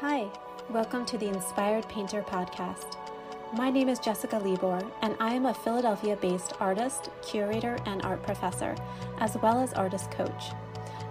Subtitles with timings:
[0.00, 0.28] Hi,
[0.68, 2.98] welcome to the Inspired Painter podcast.
[3.54, 8.22] My name is Jessica Libor, and I am a Philadelphia based artist, curator, and art
[8.22, 8.74] professor,
[9.20, 10.50] as well as artist coach.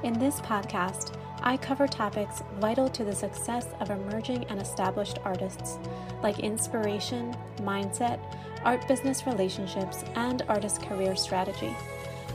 [0.04, 5.80] In this podcast, I cover topics vital to the success of emerging and established artists,
[6.22, 8.20] like inspiration, mindset,
[8.64, 11.76] art business relationships, and artist career strategy.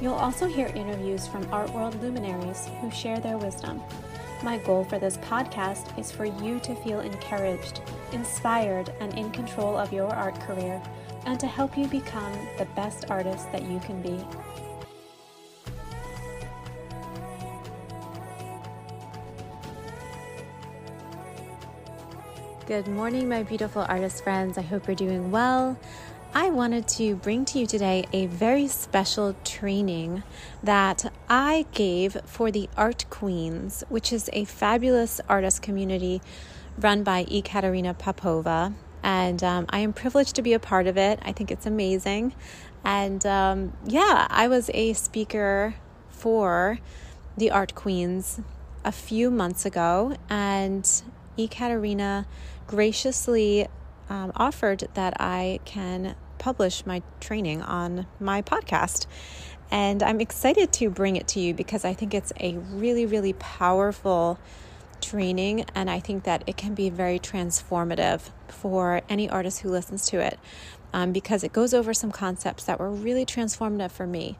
[0.01, 3.80] You'll also hear interviews from art world luminaries who share their wisdom.
[4.42, 9.76] My goal for this podcast is for you to feel encouraged, inspired, and in control
[9.76, 10.82] of your art career,
[11.26, 14.18] and to help you become the best artist that you can be.
[22.66, 24.56] Good morning, my beautiful artist friends.
[24.56, 25.78] I hope you're doing well.
[26.33, 30.23] I wanted to bring to you today a very special training
[30.62, 36.22] that I gave for the Art Queens, which is a fabulous artist community
[36.78, 38.72] run by Ekaterina Popova.
[39.03, 41.19] And um, I am privileged to be a part of it.
[41.22, 42.33] I think it's amazing.
[42.84, 45.75] And um, yeah, I was a speaker
[46.11, 46.78] for
[47.37, 48.41] the Art Queens
[48.84, 50.89] a few months ago, and
[51.37, 52.27] Ekaterina
[52.69, 53.67] graciously
[54.11, 59.06] um, offered that I can publish my training on my podcast.
[59.70, 63.33] And I'm excited to bring it to you because I think it's a really, really
[63.34, 64.38] powerful
[65.00, 65.64] training.
[65.75, 70.19] And I think that it can be very transformative for any artist who listens to
[70.19, 70.38] it
[70.92, 74.36] um, because it goes over some concepts that were really transformative for me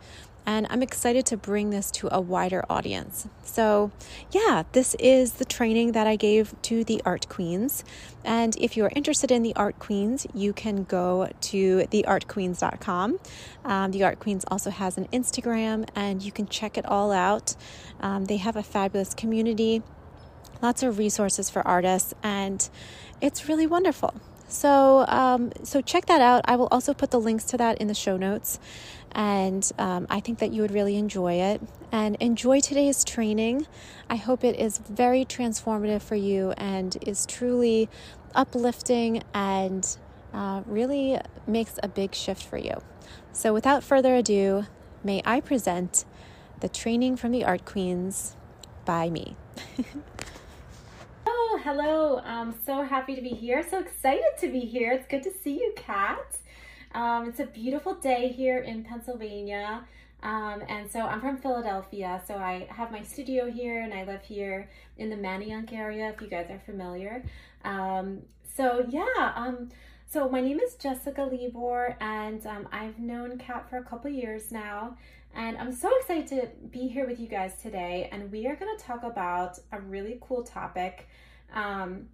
[0.47, 3.29] and I'm excited to bring this to a wider audience.
[3.45, 3.91] So,
[4.33, 7.85] yeah, this is the training that I gave to the Art Queens.
[8.25, 13.19] And if you're interested in the Art Queens, you can go to theartqueens.com.
[13.65, 17.57] Um, the Art Queens also has an Instagram, and you can check it all out.
[18.01, 19.83] Um, they have a fabulous community,
[20.63, 22.69] lots of resources for artists, and
[23.21, 24.15] it's really wonderful.
[24.51, 26.43] So, um, so check that out.
[26.45, 28.59] I will also put the links to that in the show notes
[29.13, 31.61] and um, I think that you would really enjoy it.
[31.93, 33.67] And enjoy today's training.
[34.09, 37.89] I hope it is very transformative for you and is truly
[38.35, 39.87] uplifting and
[40.33, 42.81] uh, really makes a big shift for you.
[43.33, 44.67] So, without further ado,
[45.03, 46.05] may I present
[46.61, 48.37] the training from the Art Queens
[48.85, 49.37] by me.
[51.33, 52.21] oh, hello.
[52.25, 53.65] I'm so happy to be here.
[53.69, 54.93] So excited to be here.
[54.93, 56.39] It's good to see you, Kat.
[56.93, 59.85] Um, it's a beautiful day here in Pennsylvania.
[60.25, 64.23] Um, and so I'm from Philadelphia, so I have my studio here and I live
[64.23, 67.25] here in the Manayunk area, if you guys are familiar.
[67.65, 68.23] Um,
[68.57, 69.71] so yeah, um,
[70.07, 74.51] so my name is Jessica Libor and um, I've known Kat for a couple years
[74.51, 74.97] now.
[75.35, 78.09] And I'm so excited to be here with you guys today.
[78.13, 81.09] And we are going to talk about a really cool topic.
[81.53, 82.09] Um,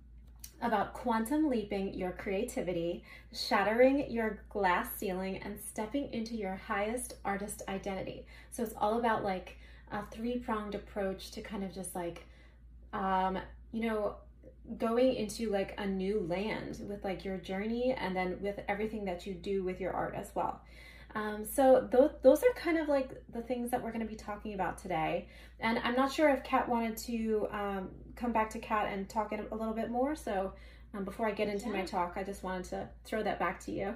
[0.63, 7.63] about quantum leaping your creativity, shattering your glass ceiling, and stepping into your highest artist
[7.69, 8.27] identity.
[8.51, 9.59] So it's all about like
[9.93, 12.27] a three pronged approach to kind of just like,
[12.93, 13.39] um,
[13.73, 14.17] you know,
[14.79, 19.27] going into like a new land with like your journey and then with everything that
[19.27, 20.61] you do with your art as well.
[21.17, 24.17] Um, so those, those are kind of like the things that we're going to be
[24.17, 25.29] talking about today.
[25.61, 29.33] And I'm not sure if Kat wanted to um, come back to Kat and talk
[29.33, 30.15] a little bit more.
[30.15, 30.53] So
[30.93, 31.73] um, before I get into yeah.
[31.73, 33.95] my talk, I just wanted to throw that back to you.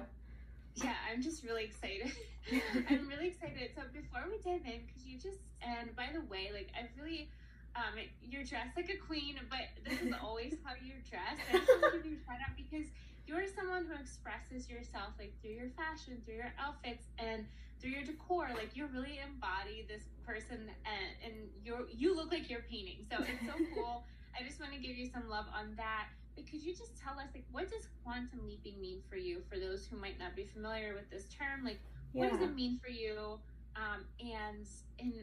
[0.75, 2.11] Yeah, I'm just really excited.
[2.89, 3.69] I'm really excited.
[3.75, 7.29] So before we dive in, could you just and by the way, like I really
[7.75, 11.41] um you're dressed like a queen, but this is always how you're dressed.
[11.53, 12.87] I just want to give you a shout out because
[13.25, 17.45] you're someone who expresses yourself like through your fashion, through your outfits, and
[17.79, 18.49] through your decor.
[18.53, 21.33] Like you really embody this person, and, and
[21.63, 23.05] you're you look like you're painting.
[23.09, 24.03] So it's so cool.
[24.37, 26.07] I just want to give you some love on that.
[26.35, 29.41] But could you just tell us, like, what does quantum leaping mean for you?
[29.49, 31.79] For those who might not be familiar with this term, like,
[32.13, 32.21] yeah.
[32.21, 33.37] what does it mean for you?
[33.75, 34.65] Um, and
[34.99, 35.13] and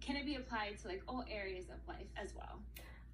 [0.00, 2.60] can it be applied to like all areas of life as well?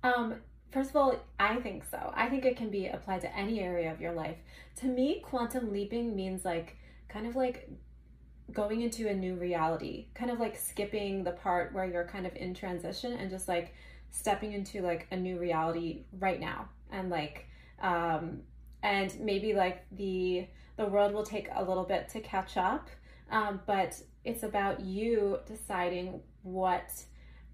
[0.03, 0.37] Um,
[0.73, 2.13] First of all, I think so.
[2.15, 4.37] I think it can be applied to any area of your life.
[4.77, 6.77] To me, quantum leaping means like
[7.09, 7.71] kind of like
[8.53, 12.37] going into a new reality, kind of like skipping the part where you're kind of
[12.37, 13.75] in transition and just like
[14.11, 16.69] stepping into like a new reality right now.
[16.91, 17.47] And like
[17.81, 18.43] um
[18.83, 20.47] and maybe like the
[20.77, 22.89] the world will take a little bit to catch up.
[23.31, 26.91] Um, but it's about you deciding what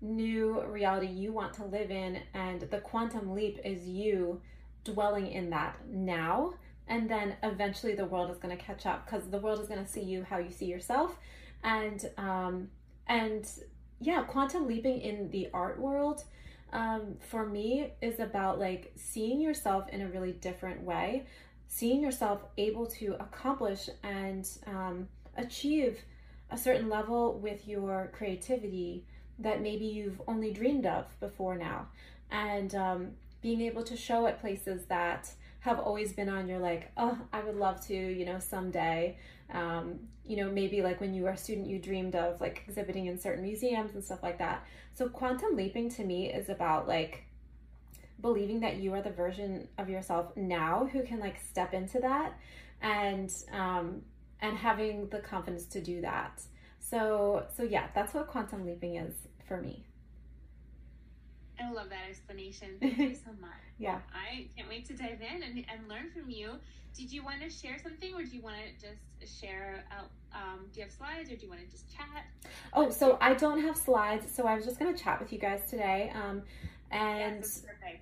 [0.02, 2.18] new reality you want to live in.
[2.34, 4.40] And the quantum leap is you
[4.84, 6.54] dwelling in that now.
[6.88, 9.82] And then eventually the world is going to catch up because the world is going
[9.82, 11.16] to see you how you see yourself.
[11.62, 12.68] And, um,
[13.06, 13.48] and
[14.00, 16.24] yeah, quantum leaping in the art world
[16.72, 21.26] um, for me is about like seeing yourself in a really different way,
[21.68, 25.98] seeing yourself able to accomplish and um, achieve
[26.50, 29.06] a certain level with your creativity
[29.38, 31.88] that maybe you've only dreamed of before now,
[32.30, 35.30] and um, being able to show at places that
[35.60, 39.16] have always been on your like, oh, I would love to, you know, someday.
[39.52, 43.06] Um, you know, maybe like when you were a student, you dreamed of like exhibiting
[43.06, 44.64] in certain museums and stuff like that.
[44.94, 47.24] So, quantum leaping to me is about like
[48.20, 52.32] believing that you are the version of yourself now who can like step into that
[52.80, 54.02] and um,
[54.40, 56.42] and having the confidence to do that.
[56.92, 59.14] So, so yeah, that's what quantum leaping is
[59.48, 59.82] for me.
[61.58, 62.68] I love that explanation.
[62.80, 63.50] Thank you so much.
[63.78, 64.00] yeah.
[64.12, 66.50] I can't wait to dive in and, and learn from you.
[66.94, 70.10] Did you want to share something or do you want to just share out?
[70.34, 72.26] Um, do you have slides or do you want to just chat?
[72.74, 74.30] Oh, so I don't have slides.
[74.30, 76.12] So I was just going to chat with you guys today.
[76.14, 76.42] Um,
[76.90, 77.42] and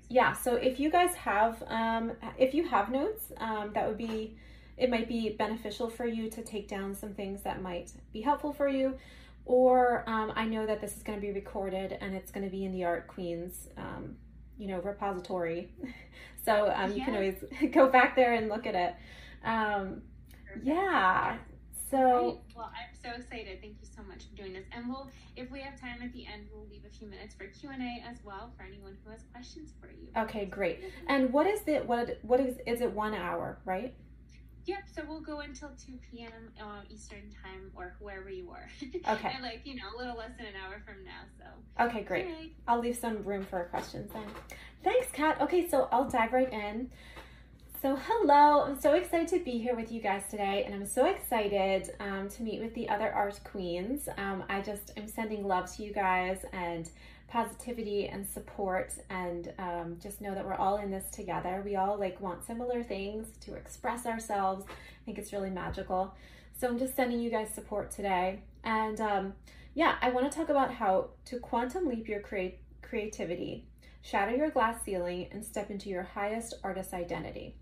[0.08, 4.36] yeah, so if you guys have, um, if you have notes, um, that would be,
[4.80, 8.52] it might be beneficial for you to take down some things that might be helpful
[8.52, 8.96] for you
[9.44, 12.50] or um, I know that this is going to be recorded and it's going to
[12.50, 14.16] be in the Art Queens, um,
[14.58, 15.72] you know, repository.
[16.44, 17.42] so um, you can always
[17.72, 18.94] go back there and look at it.
[19.44, 20.02] Um,
[20.62, 21.38] yeah.
[21.90, 22.42] So.
[22.54, 23.60] Well, I'm so excited.
[23.60, 24.66] Thank you so much for doing this.
[24.70, 27.46] And we'll, if we have time at the end, we'll leave a few minutes for
[27.46, 30.08] Q and A as well for anyone who has questions for you.
[30.16, 30.80] Okay, great.
[31.08, 31.84] And what is it?
[31.84, 32.92] What what is is it?
[32.92, 33.94] One hour, right?
[34.66, 36.30] Yep, so we'll go until 2 p.m.
[36.60, 38.68] Uh, Eastern time or wherever you are.
[39.08, 39.32] Okay.
[39.34, 41.84] and like, you know, a little less than an hour from now, so.
[41.86, 42.26] Okay, great.
[42.26, 42.52] Yay.
[42.68, 44.26] I'll leave some room for questions then.
[44.84, 45.40] Thanks, Kat.
[45.40, 46.90] Okay, so I'll dive right in.
[47.82, 51.06] So, hello, I'm so excited to be here with you guys today, and I'm so
[51.06, 54.06] excited um, to meet with the other art queens.
[54.18, 56.90] Um, I just am sending love to you guys and
[57.30, 61.62] positivity and support and um, just know that we're all in this together.
[61.64, 64.64] We all like want similar things to express ourselves.
[64.68, 66.14] I think it's really magical.
[66.58, 68.40] So i'm just sending you guys support today.
[68.64, 69.32] And um,
[69.74, 73.64] yeah i want to talk about how to quantum leap your create creativity.
[74.02, 77.54] Shatter your glass ceiling and step into your highest artist identity.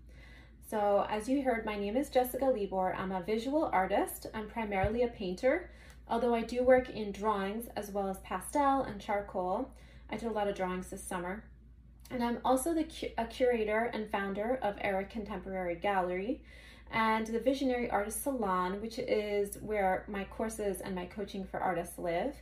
[0.67, 2.95] So as you heard my name is jessica libor.
[2.95, 4.25] I'm a visual artist.
[4.33, 5.69] I'm primarily a painter
[6.09, 9.69] Although I do work in drawings as well as pastel and charcoal,
[10.09, 11.43] I did a lot of drawings this summer.
[12.09, 16.41] And I'm also the cu- a curator and founder of Era Contemporary Gallery
[16.91, 21.99] and the Visionary Artist Salon, which is where my courses and my coaching for artists
[21.99, 22.35] live.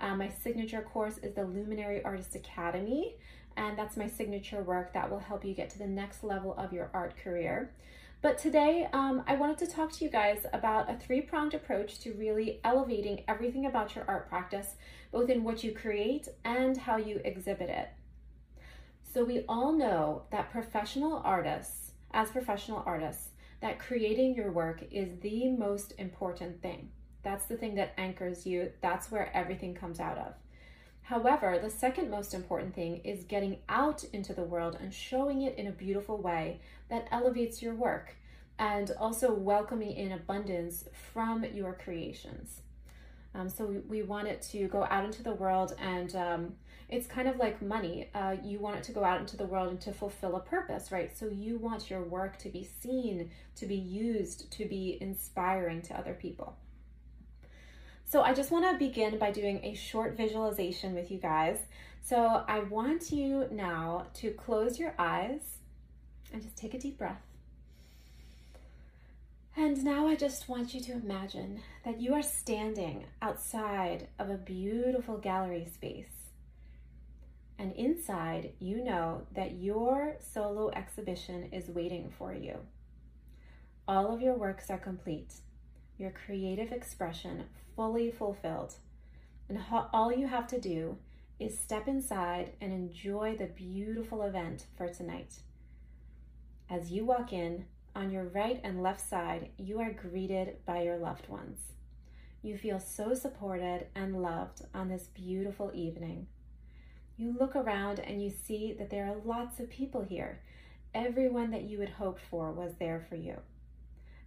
[0.00, 3.14] Uh, my signature course is the Luminary Artist Academy,
[3.56, 6.72] and that's my signature work that will help you get to the next level of
[6.72, 7.70] your art career.
[8.22, 11.98] But today, um, I wanted to talk to you guys about a three pronged approach
[12.00, 14.76] to really elevating everything about your art practice,
[15.10, 17.88] both in what you create and how you exhibit it.
[19.12, 23.30] So, we all know that professional artists, as professional artists,
[23.60, 26.90] that creating your work is the most important thing.
[27.24, 30.34] That's the thing that anchors you, that's where everything comes out of.
[31.02, 35.58] However, the second most important thing is getting out into the world and showing it
[35.58, 38.16] in a beautiful way that elevates your work
[38.58, 42.60] and also welcoming in abundance from your creations.
[43.34, 46.54] Um, so we, we, want it to go out into the world and um,
[46.90, 48.10] it's kind of like money.
[48.14, 50.92] Uh, you want it to go out into the world and to fulfill a purpose,
[50.92, 51.16] right?
[51.16, 55.98] So you want your work to be seen, to be used, to be inspiring to
[55.98, 56.56] other people.
[58.12, 61.56] So I just want to begin by doing a short visualization with you guys.
[62.02, 65.40] So I want you now to close your eyes
[66.30, 67.22] and just take a deep breath.
[69.56, 74.36] And now I just want you to imagine that you are standing outside of a
[74.36, 76.28] beautiful gallery space.
[77.58, 82.58] And inside, you know that your solo exhibition is waiting for you.
[83.88, 85.32] All of your works are complete
[85.98, 87.44] your creative expression
[87.76, 88.74] fully fulfilled.
[89.48, 89.58] And
[89.92, 90.98] all you have to do
[91.38, 95.34] is step inside and enjoy the beautiful event for tonight.
[96.70, 100.96] As you walk in, on your right and left side, you are greeted by your
[100.96, 101.58] loved ones.
[102.42, 106.26] You feel so supported and loved on this beautiful evening.
[107.16, 110.40] You look around and you see that there are lots of people here.
[110.94, 113.36] Everyone that you had hoped for was there for you.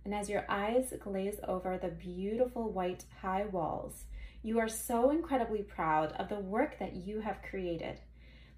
[0.05, 4.05] And as your eyes glaze over the beautiful white high walls,
[4.43, 7.99] you are so incredibly proud of the work that you have created.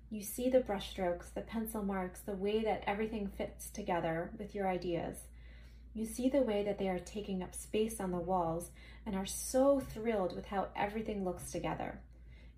[0.10, 4.68] You see the brushstrokes, the pencil marks, the way that everything fits together with your
[4.68, 5.18] ideas.
[5.94, 8.72] You see the way that they are taking up space on the walls
[9.06, 12.01] and are so thrilled with how everything looks together.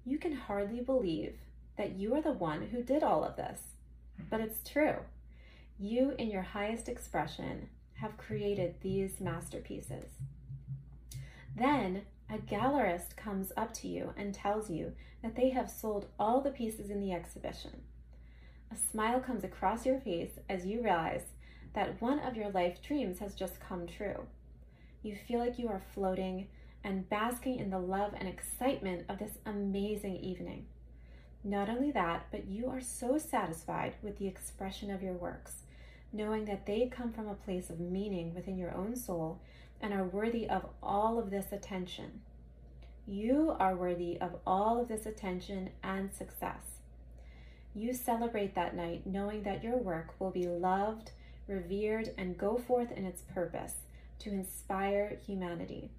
[0.04, 1.36] You can hardly believe
[1.78, 3.62] that you are the one who did all of this.
[4.30, 4.96] But it's true.
[5.78, 7.70] You, in your highest expression,
[8.02, 10.12] have created these masterpieces.
[11.56, 16.42] Then a gallerist comes up to you and tells you that they have sold all
[16.42, 17.82] the pieces in the exhibition.
[18.72, 21.24] A smile comes across your face as you realize
[21.74, 24.28] that one of your life dreams has just come true.
[25.02, 26.48] You feel like you are floating
[26.84, 30.66] and basking in the love and excitement of this amazing evening.
[31.44, 35.64] Not only that, but you are so satisfied with the expression of your works,
[36.12, 39.42] knowing that they come from a place of meaning within your own soul
[39.82, 42.22] and are worthy of all of this attention.
[43.06, 46.62] You are worthy of all of this attention and success.
[47.74, 51.12] You celebrate that night knowing that your work will be loved,
[51.48, 53.74] revered, and go forth in its purpose
[54.20, 55.92] to inspire humanity.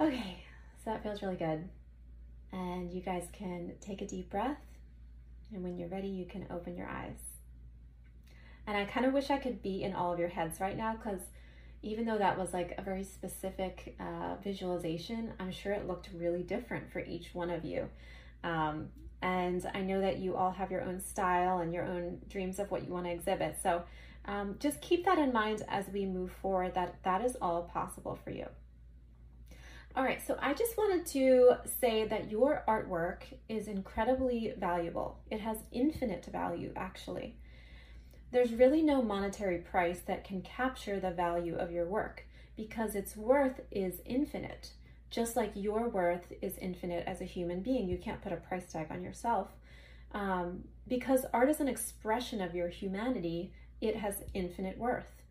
[0.00, 0.44] Okay,
[0.84, 1.68] so that feels really good.
[2.52, 4.58] And you guys can take a deep breath.
[5.52, 7.25] And when you're ready, you can open your eyes.
[8.66, 10.94] And I kind of wish I could be in all of your heads right now
[10.96, 11.20] because
[11.82, 16.42] even though that was like a very specific uh, visualization, I'm sure it looked really
[16.42, 17.88] different for each one of you.
[18.42, 18.88] Um,
[19.22, 22.70] and I know that you all have your own style and your own dreams of
[22.70, 23.56] what you want to exhibit.
[23.62, 23.84] So
[24.24, 28.18] um, just keep that in mind as we move forward that that is all possible
[28.22, 28.46] for you.
[29.94, 35.18] All right, so I just wanted to say that your artwork is incredibly valuable.
[35.30, 37.36] It has infinite value, actually.
[38.32, 42.24] There's really no monetary price that can capture the value of your work
[42.56, 44.70] because its worth is infinite.
[45.10, 48.70] Just like your worth is infinite as a human being, you can't put a price
[48.72, 49.48] tag on yourself.
[50.12, 55.22] Um, because art is an expression of your humanity, it has infinite worth.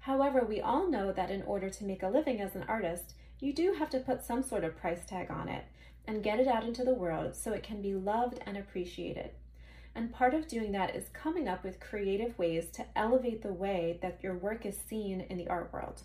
[0.00, 3.52] However, we all know that in order to make a living as an artist, you
[3.52, 5.64] do have to put some sort of price tag on it
[6.06, 9.30] and get it out into the world so it can be loved and appreciated.
[9.96, 13.98] And part of doing that is coming up with creative ways to elevate the way
[14.02, 16.02] that your work is seen in the art world.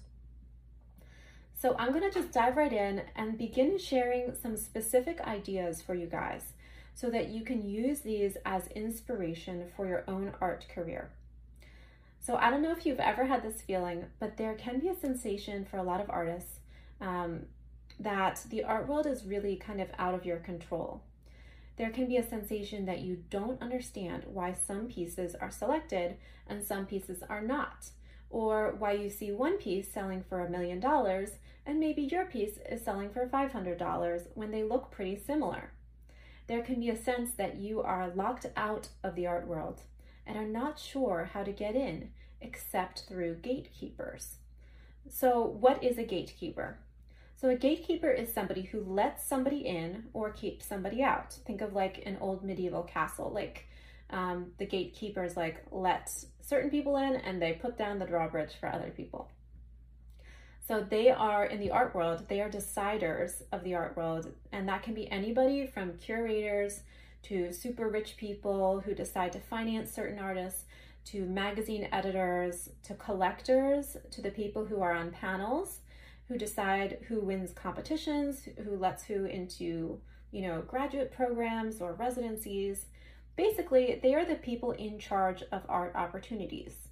[1.61, 5.93] So I'm going to just dive right in and begin sharing some specific ideas for
[5.93, 6.53] you guys
[6.95, 11.09] so that you can use these as inspiration for your own art career.
[12.21, 14.95] So I don't know if you've ever had this feeling, but there can be a
[14.95, 16.59] sensation for a lot of artists
[17.01, 17.41] um,
[17.99, 21.01] that the art world is really kind of out of your control.
[21.81, 26.63] There can be a sensation that you don't understand why some pieces are selected and
[26.63, 27.89] some pieces are not,
[28.29, 32.59] or why you see one piece selling for a million dollars and maybe your piece
[32.69, 35.71] is selling for $500 when they look pretty similar.
[36.45, 39.81] There can be a sense that you are locked out of the art world
[40.27, 42.11] and are not sure how to get in
[42.41, 44.35] except through gatekeepers.
[45.09, 46.77] So, what is a gatekeeper?
[47.41, 51.33] So a gatekeeper is somebody who lets somebody in or keeps somebody out.
[51.47, 53.31] Think of like an old medieval castle.
[53.33, 53.67] Like
[54.11, 58.69] um, the gatekeepers like let certain people in and they put down the drawbridge for
[58.69, 59.31] other people.
[60.67, 64.69] So they are in the art world, they are deciders of the art world, and
[64.69, 66.81] that can be anybody from curators
[67.23, 70.65] to super rich people who decide to finance certain artists,
[71.05, 75.79] to magazine editors, to collectors, to the people who are on panels,
[76.31, 79.99] who decide who wins competitions, who lets who into,
[80.31, 82.85] you know, graduate programs or residencies.
[83.35, 86.87] Basically, they are the people in charge of art opportunities.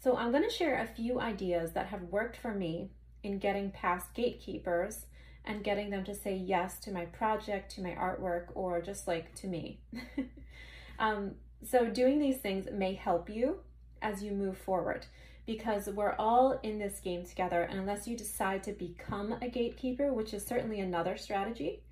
[0.00, 2.90] So I'm going to share a few ideas that have worked for me
[3.24, 5.06] in getting past gatekeepers
[5.44, 9.34] and getting them to say yes to my project, to my artwork, or just like
[9.34, 9.80] to me.
[11.00, 11.32] um,
[11.68, 13.56] so doing these things may help you
[14.00, 15.06] as you move forward
[15.46, 17.62] because we're all in this game together.
[17.62, 21.82] And unless you decide to become a gatekeeper, which is certainly another strategy,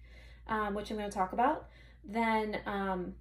[0.49, 1.69] um, which I'm going to talk about,
[2.04, 3.14] then um,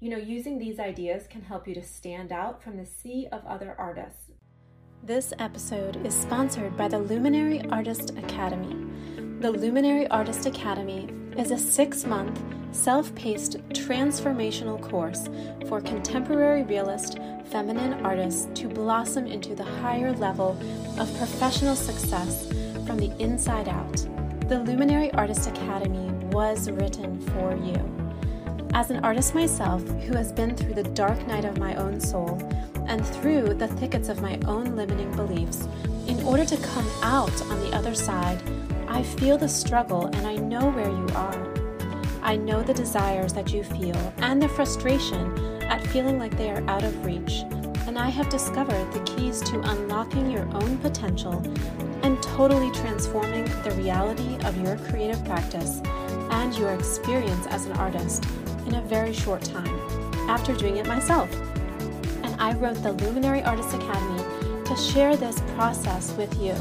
[0.00, 3.44] you know using these ideas can help you to stand out from the sea of
[3.46, 4.30] other artists.
[5.04, 8.76] This episode is sponsored by the Luminary Artist Academy.
[9.40, 12.40] The Luminary Artist Academy is a six month,
[12.72, 15.28] self paced, transformational course
[15.68, 20.58] for contemporary realist feminine artists to blossom into the higher level
[20.98, 22.46] of professional success
[22.86, 24.06] from the inside out.
[24.48, 28.02] The Luminary Artist Academy was written for you.
[28.74, 32.38] As an artist myself who has been through the dark night of my own soul
[32.86, 35.68] and through the thickets of my own limiting beliefs,
[36.06, 38.42] in order to come out on the other side,
[38.92, 41.54] I feel the struggle and I know where you are.
[42.22, 46.62] I know the desires that you feel and the frustration at feeling like they are
[46.68, 47.40] out of reach,
[47.86, 51.42] and I have discovered the keys to unlocking your own potential
[52.02, 55.80] and totally transforming the reality of your creative practice
[56.30, 58.26] and your experience as an artist
[58.66, 59.74] in a very short time
[60.28, 61.34] after doing it myself.
[62.22, 64.22] And I wrote the Luminary Artist Academy
[64.66, 66.54] to share this process with you.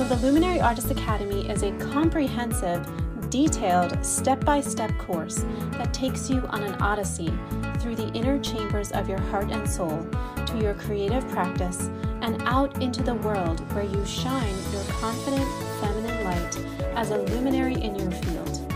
[0.00, 2.88] So, the Luminary Artist Academy is a comprehensive,
[3.28, 7.30] detailed, step by step course that takes you on an odyssey
[7.80, 10.08] through the inner chambers of your heart and soul
[10.46, 11.90] to your creative practice
[12.22, 15.46] and out into the world where you shine your confident
[15.82, 16.56] feminine light
[16.96, 18.72] as a luminary in your field.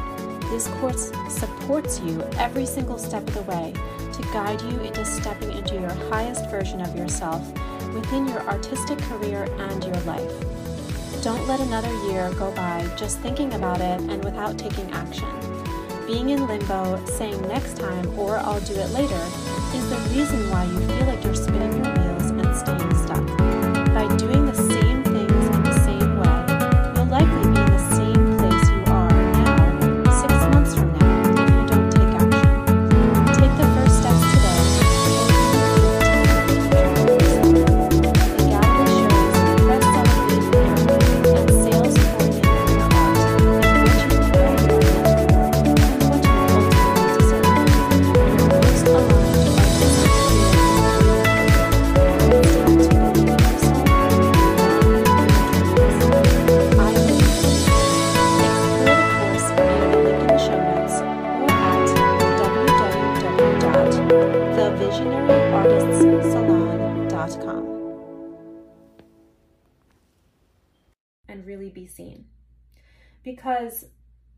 [0.51, 3.73] This course supports you every single step of the way
[4.13, 7.51] to guide you into stepping into your highest version of yourself
[7.95, 10.64] within your artistic career and your life.
[11.25, 15.27] Don't let another year go by just thinking about it and without taking action.
[16.07, 19.23] Being in limbo, saying next time or I'll do it later,
[19.73, 21.74] is the reason why you feel like you're spinning
[73.55, 73.87] because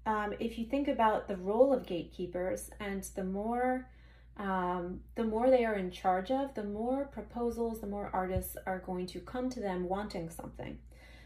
[0.04, 3.88] um, if you think about the role of gatekeepers and the more
[4.38, 8.80] um, the more they are in charge of, the more proposals, the more artists are
[8.80, 10.78] going to come to them wanting something.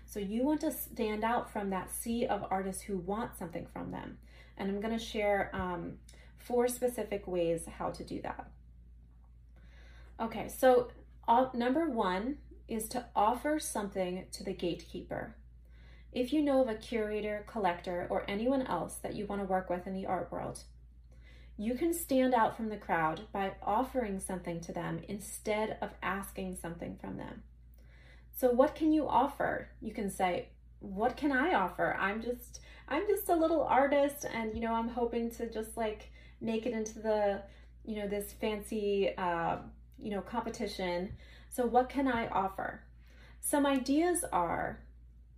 [0.07, 3.91] So you want to stand out from that sea of artists who want something from
[3.91, 4.19] them.
[4.57, 5.95] And I'm going to share um,
[6.39, 8.49] four specific ways how to do that.
[10.21, 10.93] Okay, so
[11.27, 12.37] uh, number one
[12.69, 15.35] is to offer something to the gatekeeper.
[16.13, 19.71] If you know of a curator, collector, or anyone else that you want to work
[19.71, 20.65] with in the art world,
[21.57, 26.57] you can stand out from the crowd by offering something to them instead of asking
[26.57, 27.43] something from them.
[28.37, 29.69] So what can you offer?
[29.81, 30.49] You can say,
[30.81, 31.97] "What can I offer?
[32.01, 36.11] I'm just I'm just a little artist and you know, I'm hoping to just like
[36.41, 37.43] make it into the,
[37.85, 39.59] you know, this fancy uh,
[40.03, 41.13] you know, competition.
[41.51, 42.83] So what can I offer?"
[43.41, 44.81] Some ideas are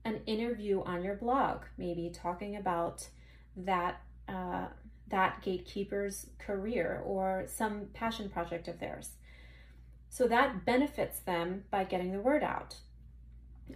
[0.05, 3.09] an interview on your blog, maybe talking about
[3.57, 4.67] that uh,
[5.09, 9.11] that gatekeeper's career or some passion project of theirs.
[10.09, 12.77] So that benefits them by getting the word out.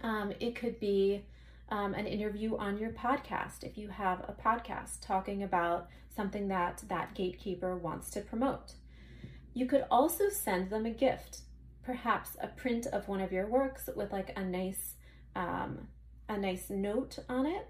[0.01, 1.25] Um, it could be
[1.69, 6.83] um, an interview on your podcast if you have a podcast talking about something that
[6.87, 8.73] that gatekeeper wants to promote.
[9.53, 11.41] You could also send them a gift,
[11.83, 14.95] perhaps a print of one of your works with like a nice
[15.35, 15.87] um,
[16.29, 17.67] a nice note on it.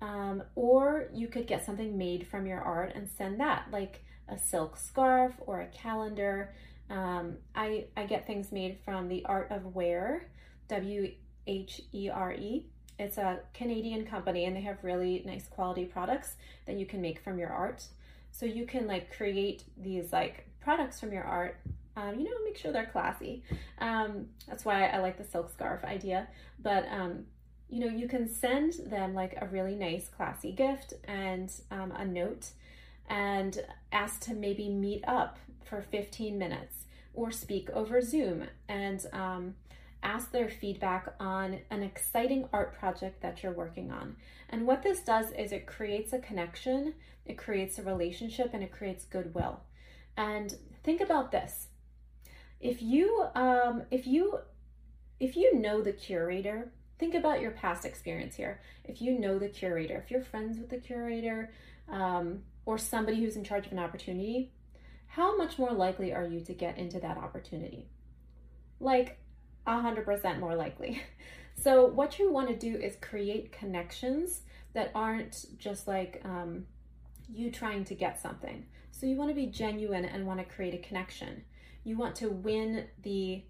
[0.00, 4.38] Um, or you could get something made from your art and send that, like a
[4.38, 6.54] silk scarf or a calendar.
[6.90, 10.28] Um, I, I get things made from the Art of Where,
[10.68, 11.12] W
[11.46, 12.66] H E R E.
[12.98, 16.34] It's a Canadian company and they have really nice quality products
[16.66, 17.86] that you can make from your art.
[18.32, 21.58] So you can like create these like products from your art
[21.96, 23.42] um, you know, make sure they're classy.
[23.78, 26.28] Um, that's why I like the silk scarf idea.
[26.62, 27.24] But um,
[27.68, 32.04] you know, you can send them like a really nice, classy gift and um, a
[32.04, 32.50] note
[33.08, 39.54] and ask to maybe meet up for 15 minutes or speak over Zoom and um,
[40.02, 44.16] ask their feedback on an exciting art project that you're working on.
[44.48, 48.70] And what this does is it creates a connection, it creates a relationship, and it
[48.70, 49.60] creates goodwill.
[50.16, 51.68] And think about this.
[52.60, 54.38] If you um, if you
[55.18, 58.60] if you know the curator think about your past experience here.
[58.84, 61.52] If you know the curator, if you're friends with the curator,
[61.88, 64.50] um, or somebody who's in charge of an opportunity,
[65.06, 67.88] how much more likely are you to get into that opportunity?
[68.80, 69.18] Like
[69.66, 71.02] 100% more likely.
[71.58, 74.42] So, what you want to do is create connections
[74.74, 76.66] that aren't just like um,
[77.32, 78.66] you trying to get something.
[78.90, 81.44] So, you want to be genuine and want to create a connection.
[81.82, 83.42] You want to win the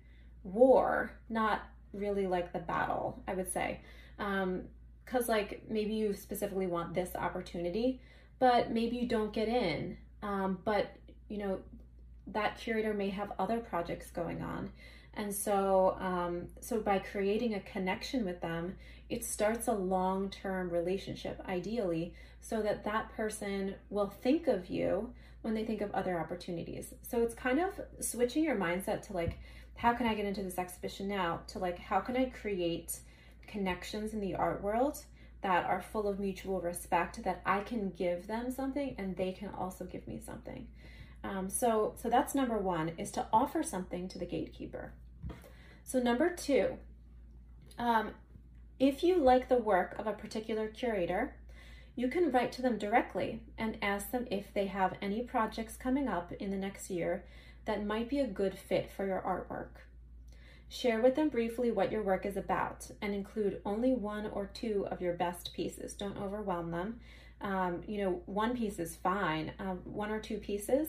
[0.44, 1.62] war, not
[1.98, 3.80] really like the battle, I would say.
[4.18, 4.62] Um,
[5.06, 8.00] cause like maybe you specifically want this opportunity,
[8.38, 9.96] but maybe you don't get in.
[10.22, 10.96] Um, but
[11.28, 11.60] you know,
[12.28, 14.70] that curator may have other projects going on
[15.14, 18.76] And so, um, so by creating a connection with them,
[19.08, 25.12] it starts a long term relationship, ideally, so that that person will think of you
[25.42, 26.92] when they think of other opportunities.
[27.02, 29.38] So it's kind of switching your mindset to like,
[29.76, 31.40] how can I get into this exhibition now?
[31.48, 32.98] To like, how can I create
[33.46, 35.04] connections in the art world
[35.42, 39.50] that are full of mutual respect that I can give them something and they can
[39.50, 40.66] also give me something.
[41.22, 44.92] Um, so, so that's number one is to offer something to the gatekeeper.
[45.84, 46.78] So number two,
[47.78, 48.10] um,
[48.78, 51.36] if you like the work of a particular curator,
[51.94, 56.08] you can write to them directly and ask them if they have any projects coming
[56.08, 57.24] up in the next year
[57.66, 59.82] that might be a good fit for your artwork.
[60.68, 64.86] Share with them briefly what your work is about and include only one or two
[64.90, 65.94] of your best pieces.
[65.94, 67.00] Don't overwhelm them.
[67.40, 69.52] Um, you know, one piece is fine.
[69.58, 70.88] Um, one or two pieces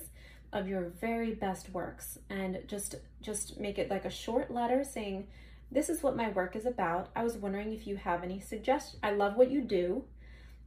[0.54, 5.28] of your very best works, and just just make it like a short letter saying,
[5.70, 7.10] "This is what my work is about.
[7.16, 9.00] I was wondering if you have any suggestions.
[9.04, 10.06] I love what you do.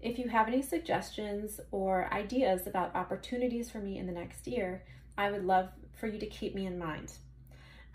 [0.01, 4.83] If you have any suggestions or ideas about opportunities for me in the next year,
[5.17, 7.13] I would love for you to keep me in mind."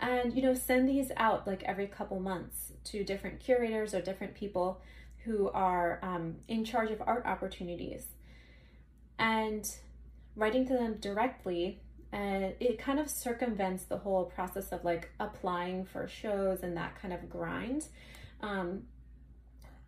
[0.00, 4.34] and you know send these out like every couple months to different curators or different
[4.34, 4.80] people
[5.24, 8.06] who are um, in charge of art opportunities
[9.18, 9.76] and
[10.36, 11.80] writing to them directly
[12.12, 16.94] and it kind of circumvents the whole process of like applying for shows and that
[17.00, 17.88] kind of grind
[18.42, 18.82] um,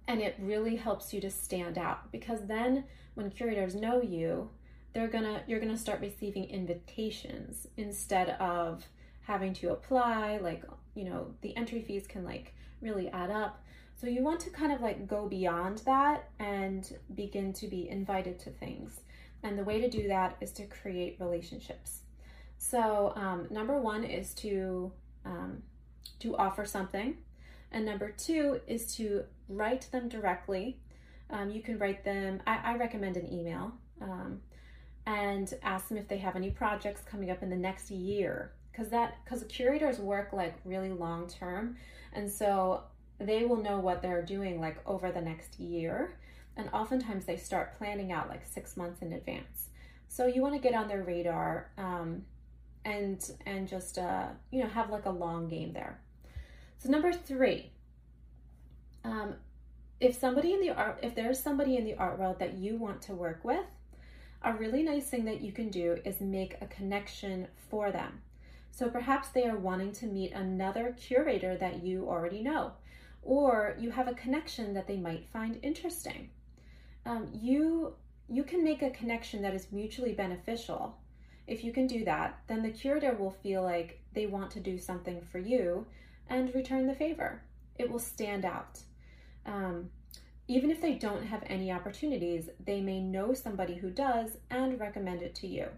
[0.09, 4.49] and it really helps you to stand out because then when curators know you
[4.93, 8.85] they're gonna you're gonna start receiving invitations instead of
[9.23, 13.63] having to apply, like, you know, the entry fees can like really add up.
[14.01, 18.39] So you want to kind of like go beyond that and begin to be invited
[18.41, 19.01] to things.
[19.43, 22.03] And the way to do that is to create relationships.
[22.59, 24.93] So um, number one is to
[25.25, 25.63] um,
[26.21, 27.17] to offer something,
[27.71, 30.79] and number two is to write them directly.
[31.31, 32.41] Um, you can write them.
[32.47, 34.41] I, I recommend an email um,
[35.09, 38.53] and ask them if they have any projects coming up in the next year.
[38.71, 41.77] Because that because curators work like really long term
[42.13, 42.83] and so
[43.19, 46.17] they will know what they're doing like over the next year
[46.57, 49.69] and oftentimes they start planning out like six months in advance.
[50.09, 52.23] So you want to get on their radar um,
[52.85, 55.99] and and just uh, you know have like a long game there.
[56.79, 57.73] So number three
[59.05, 59.37] um,
[60.01, 63.01] if somebody in the art if there's somebody in the art world that you want
[63.03, 63.65] to work with
[64.43, 68.21] a really nice thing that you can do is make a connection for them
[68.79, 72.71] so perhaps they are wanting to meet another curator that you already know,
[73.23, 76.31] or you have a connection that they might find interesting.
[77.05, 77.95] Um, you
[78.29, 80.97] you can make a connection that is mutually beneficial.
[81.49, 84.79] If you can do that, then the curator will feel like they want to do
[84.79, 85.85] something for you
[86.29, 87.43] and return the favor.
[87.81, 88.79] It will stand out.
[89.45, 89.91] Um,
[90.49, 95.23] even if they don't have any opportunities, they may know somebody who does and recommend
[95.23, 95.69] it to you.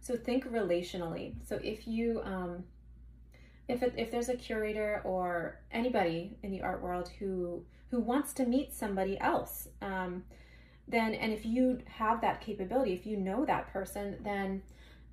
[0.00, 1.34] So think relationally.
[1.46, 2.64] So if you, um,
[3.66, 8.32] if it, if there's a curator or anybody in the art world who who wants
[8.34, 10.22] to meet somebody else, um,
[10.86, 14.62] then and if you have that capability, if you know that person, then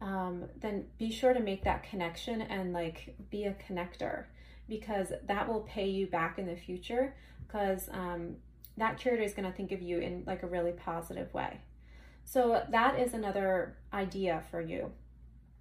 [0.02, 4.26] um, then be sure to make that connection and like be a connector
[4.70, 7.16] because that will pay you back in the future
[7.48, 8.36] because um,
[8.78, 11.60] that curator is going to think of you in like a really positive way.
[12.24, 14.92] So that is another idea for you.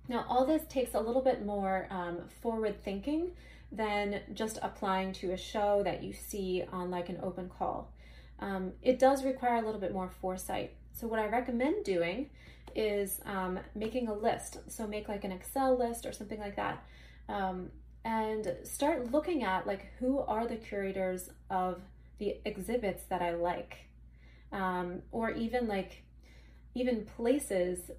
[0.08, 3.32] Now, all this takes a little bit more um, forward thinking
[3.72, 7.92] than just applying to a show that you see on like an open call.
[8.38, 10.74] Um, it does require a little bit more foresight.
[10.92, 12.30] So, what I recommend doing
[12.74, 14.58] is um, making a list.
[14.68, 16.84] So, make like an Excel list or something like that.
[17.28, 17.70] Um,
[18.04, 21.80] and start looking at like who are the curators of
[22.18, 23.76] the exhibits that I like,
[24.52, 26.02] um, or even like
[26.74, 27.90] even places,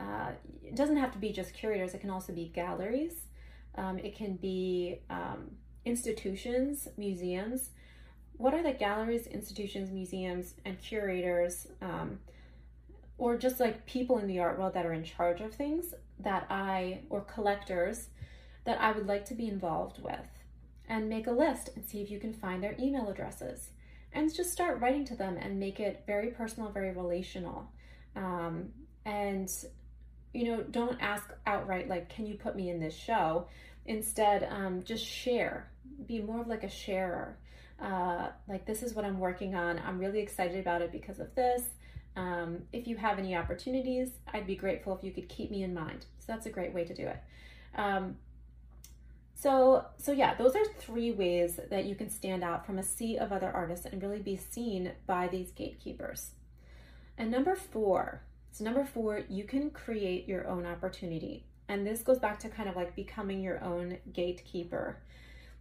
[0.00, 0.32] uh,
[0.62, 3.26] it doesn't have to be just curators, it can also be galleries,
[3.76, 5.50] um, it can be um,
[5.84, 7.70] institutions, museums.
[8.36, 12.18] What are the galleries, institutions, museums, and curators, um,
[13.18, 16.46] or just like people in the art world that are in charge of things that
[16.50, 18.08] I, or collectors
[18.64, 20.18] that I would like to be involved with?
[20.88, 23.70] And make a list and see if you can find their email addresses
[24.12, 27.70] and just start writing to them and make it very personal, very relational.
[28.14, 28.68] Um,
[29.04, 29.50] and,
[30.32, 33.48] you know, don't ask outright, like, can you put me in this show?
[33.86, 35.70] Instead, um, just share.
[36.06, 37.36] Be more of like a sharer.
[37.80, 39.80] Uh, like, this is what I'm working on.
[39.84, 41.62] I'm really excited about it because of this.
[42.16, 45.74] Um, if you have any opportunities, I'd be grateful if you could keep me in
[45.74, 46.06] mind.
[46.20, 47.18] So that's a great way to do it.
[49.44, 53.18] So, so yeah, those are three ways that you can stand out from a sea
[53.18, 56.30] of other artists and really be seen by these gatekeepers.
[57.18, 61.44] And number four, so number four, you can create your own opportunity.
[61.68, 65.02] And this goes back to kind of like becoming your own gatekeeper.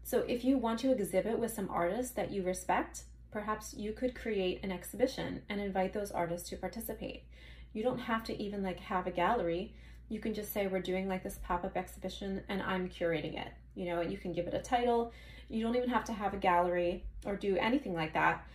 [0.02, 4.16] So if you want to exhibit with some artists that you respect, perhaps you could
[4.16, 7.26] create an exhibition and invite those artists to participate.
[7.74, 9.76] You don't have to even like have a gallery.
[10.08, 13.52] You can just say we're doing like this pop-up exhibition and I'm curating it.
[13.76, 15.12] You know, you can give it a title.
[15.50, 18.46] You don't even have to have a gallery or do anything like that.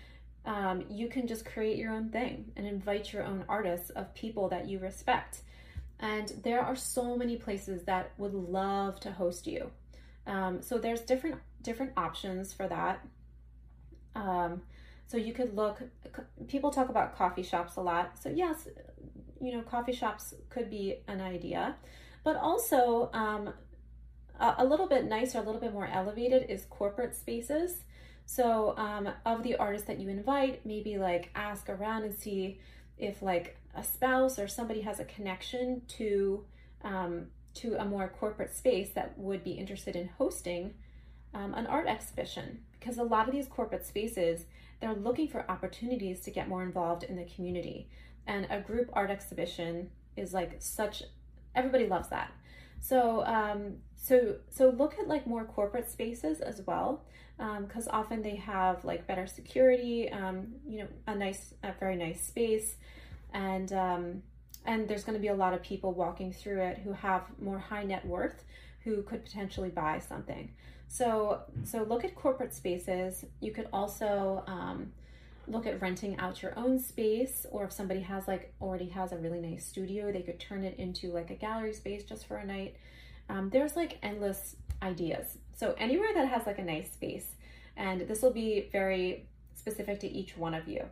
[0.45, 4.49] Um, you can just create your own thing and invite your own artists of people
[4.49, 5.43] that you respect.
[6.01, 9.71] And there are so many places that would love to host you.
[10.27, 13.05] Um, so there's different different options for that.
[14.15, 14.63] Um,
[15.07, 15.83] so you could look.
[16.47, 18.23] People talk about coffee shops a lot.
[18.23, 18.69] So yes,
[19.41, 21.77] you know, coffee shops could be an idea,
[22.25, 23.11] but also
[24.39, 27.83] a, a, little bit nicer, a little bit more elevated is corporate spaces.
[28.27, 32.59] So um, of the artists that you invite, maybe like ask around and see
[32.99, 36.45] if like a spouse or somebody has a connection to
[36.83, 40.75] um, to a more corporate space that would be interested in hosting
[41.35, 42.61] um, an art exhibition.
[42.79, 44.45] Because a lot of these corporate spaces
[44.81, 47.89] they're looking for opportunities to get more involved in the community.
[48.27, 51.03] And a group art exhibition is like such
[51.55, 52.33] everybody loves that.
[52.81, 57.03] So um, so so look at like more corporate spaces as well
[57.37, 61.97] because um, often they have like better security um, you know a nice a very
[61.97, 62.77] nice space.
[63.35, 64.23] And um,
[64.65, 67.59] and there's going to be a lot of people walking through it who have more
[67.59, 68.45] high net worth
[68.85, 70.51] who could potentially buy something.
[70.89, 73.25] So so look at corporate spaces.
[73.41, 74.93] You could also um,
[75.47, 79.17] look at renting out your own space or if somebody has like already has a
[79.17, 82.45] really nice studio they could turn it into like a gallery space just for a
[82.45, 82.77] night
[83.29, 87.35] um, there's like endless ideas so anywhere that has like a nice space
[87.77, 90.85] and this will be very specific to each one of you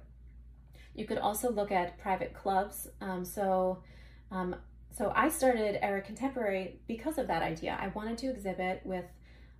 [0.96, 2.88] you could also look at private clubs.
[3.00, 3.82] Um, so,
[4.30, 4.56] um,
[4.90, 7.76] so I started Era Contemporary because of that idea.
[7.78, 9.04] I wanted to exhibit with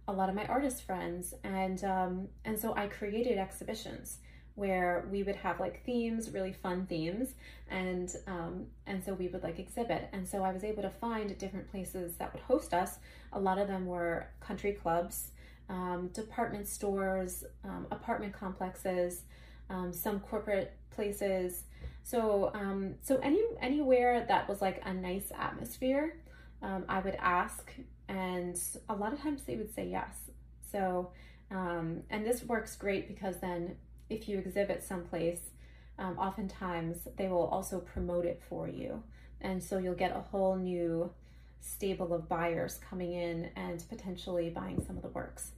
[0.08, 4.18] a lot of my artist friends, and um, and so I created exhibitions
[4.56, 7.34] where we would have like themes, really fun themes,
[7.70, 10.08] and um, and so we would like exhibit.
[10.12, 12.98] And so I was able to find different places that would host us.
[13.32, 15.30] A lot of them were country clubs,
[15.68, 19.22] um, department stores, um, apartment complexes,
[19.70, 21.64] um, some corporate places.
[22.02, 26.16] So um, so any anywhere that was like a nice atmosphere,
[26.62, 27.70] um, I would ask,
[28.08, 30.14] and a lot of times they would say yes.
[30.72, 31.10] So
[31.50, 33.76] um, and this works great because then
[34.08, 35.40] if you exhibit someplace,
[35.98, 39.02] um, oftentimes they will also promote it for you,
[39.40, 41.10] and so you'll get a whole new
[41.60, 45.52] stable of buyers coming in and potentially buying some of the works.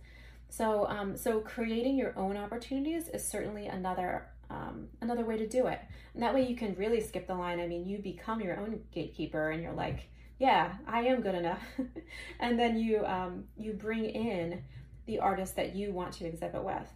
[0.49, 5.67] So, um, so creating your own opportunities is certainly another um, another way to do
[5.67, 5.79] it.
[6.15, 7.61] And that way you can really skip the line.
[7.61, 10.09] I mean, you become your own gatekeeper, and you're like,
[10.39, 11.63] yeah, I am good enough.
[12.41, 14.63] and then you um, you bring in
[15.07, 16.91] the artist that you want to exhibit with.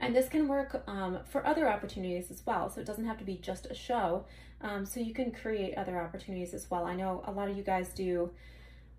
[0.00, 2.70] And this can work um, for other opportunities as well.
[2.70, 4.24] So it doesn't have to be just a show.
[4.62, 6.84] Um, so you can create other opportunities as well.
[6.84, 8.30] I know a lot of you guys do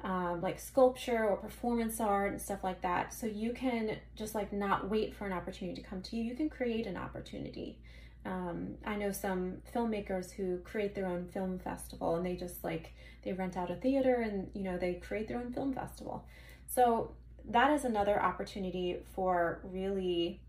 [0.03, 3.13] um, like sculpture or performance art and stuff like that.
[3.13, 6.23] So you can just like not wait for an opportunity to come to you.
[6.23, 7.77] You can create an opportunity.
[8.25, 12.93] Um, I know some filmmakers who create their own film festival and they just like
[13.23, 16.25] they rent out a theater and you know they create their own film festival.
[16.67, 17.11] So
[17.49, 20.39] that is another opportunity for really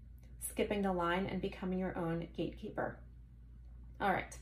[0.48, 2.98] skipping the line and becoming your own gatekeeper.
[4.00, 4.36] All right.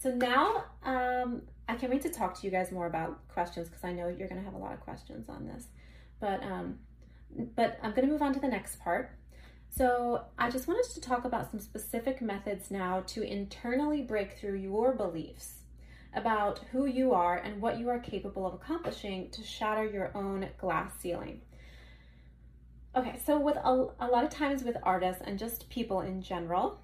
[0.00, 3.84] So now um, I can't wait to talk to you guys more about questions because
[3.84, 5.64] I know you're going to have a lot of questions on this.
[6.20, 6.78] But um,
[7.56, 9.10] but I'm going to move on to the next part.
[9.70, 14.56] So I just wanted to talk about some specific methods now to internally break through
[14.56, 15.54] your beliefs
[16.14, 20.48] about who you are and what you are capable of accomplishing to shatter your own
[20.58, 21.42] glass ceiling.
[22.98, 26.80] Okay, so with a, a lot of times with artists and just people in general,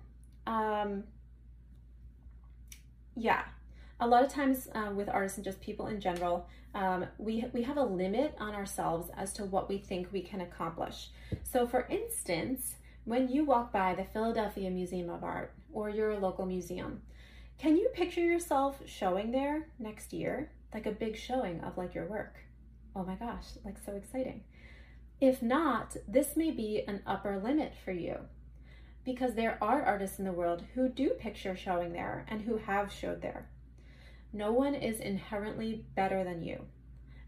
[0.46, 1.02] um,
[3.16, 3.42] yeah,
[3.98, 7.62] a lot of times um, with artists and just people in general, um, we, we
[7.62, 11.08] have a limit on ourselves as to what we think we can accomplish.
[11.42, 16.46] So, for instance, when you walk by the Philadelphia Museum of Art or your local
[16.46, 17.02] museum,
[17.58, 20.52] can you picture yourself showing there next year?
[20.72, 22.36] Like a big showing of like your work.
[22.94, 24.44] Oh my gosh, like so exciting.
[25.24, 28.18] If not, this may be an upper limit for you
[29.06, 32.92] because there are artists in the world who do picture showing there and who have
[32.92, 33.48] showed there.
[34.34, 36.66] No one is inherently better than you.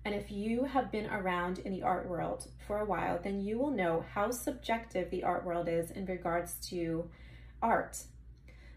[0.04, 3.58] And if you have been around in the art world for a while, then you
[3.58, 7.08] will know how subjective the art world is in regards to
[7.62, 8.02] art.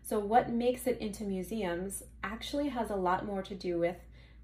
[0.01, 3.97] So, what makes it into museums actually has a lot more to do with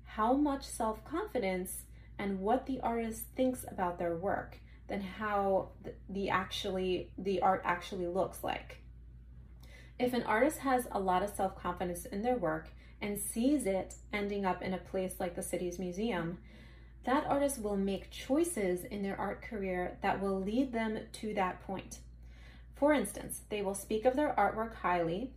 [0.03, 1.83] how much self confidence
[2.19, 5.69] and what the artist thinks about their work than how
[6.09, 8.77] the actually the art actually looks like.
[9.97, 12.69] If an artist has a lot of self-confidence in their work
[13.01, 16.37] and sees it ending up in a place like the city's museum,
[17.05, 21.61] that artist will make choices in their art career that will lead them to that
[21.61, 21.99] point.
[22.75, 25.31] For instance, they will speak of their artwork highly,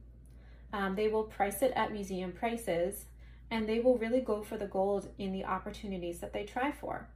[0.73, 3.05] um, they will price it at museum prices,
[3.51, 7.09] and they will really go for the gold in the opportunities that they try for.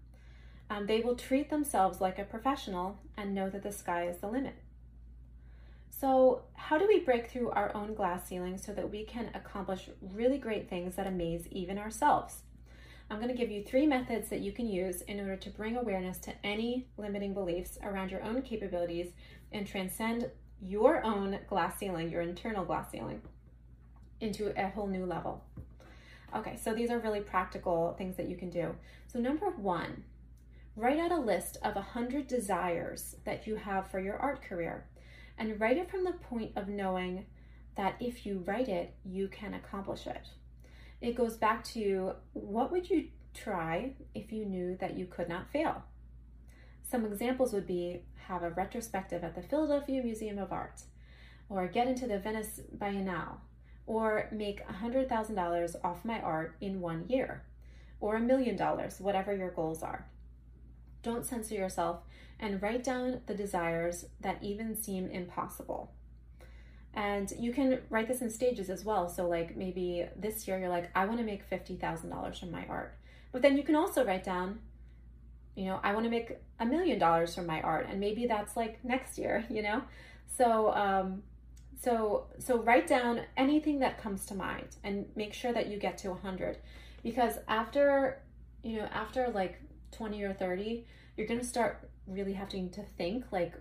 [0.72, 4.28] Um, they will treat themselves like a professional and know that the sky is the
[4.28, 4.54] limit.
[5.90, 9.90] So, how do we break through our own glass ceiling so that we can accomplish
[10.00, 12.44] really great things that amaze even ourselves?
[13.10, 15.76] I'm going to give you three methods that you can use in order to bring
[15.76, 19.08] awareness to any limiting beliefs around your own capabilities
[19.52, 20.30] and transcend
[20.62, 23.20] your own glass ceiling, your internal glass ceiling,
[24.22, 25.44] into a whole new level.
[26.34, 28.74] Okay, so these are really practical things that you can do.
[29.06, 30.04] So, number one,
[30.76, 34.86] write out a list of 100 desires that you have for your art career
[35.38, 37.26] and write it from the point of knowing
[37.76, 40.28] that if you write it, you can accomplish it.
[41.00, 45.50] It goes back to what would you try if you knew that you could not
[45.50, 45.82] fail?
[46.82, 50.82] Some examples would be have a retrospective at the Philadelphia Museum of Art,
[51.48, 53.36] or get into the Venice Biennale,
[53.86, 57.42] or make $100,000 off my art in one year,
[58.00, 60.06] or a million dollars, whatever your goals are.
[61.02, 62.00] Don't censor yourself
[62.38, 65.92] and write down the desires that even seem impossible.
[66.94, 69.08] And you can write this in stages as well.
[69.08, 72.96] So, like maybe this year you're like, I want to make $50,000 from my art.
[73.32, 74.60] But then you can also write down,
[75.54, 77.86] you know, I want to make a million dollars from my art.
[77.88, 79.82] And maybe that's like next year, you know?
[80.36, 81.22] So, um,
[81.82, 85.98] so so write down anything that comes to mind and make sure that you get
[85.98, 86.58] to 100
[87.02, 88.22] because after
[88.62, 89.60] you know after like
[89.92, 93.54] 20 or 30 you're going to start really having to think like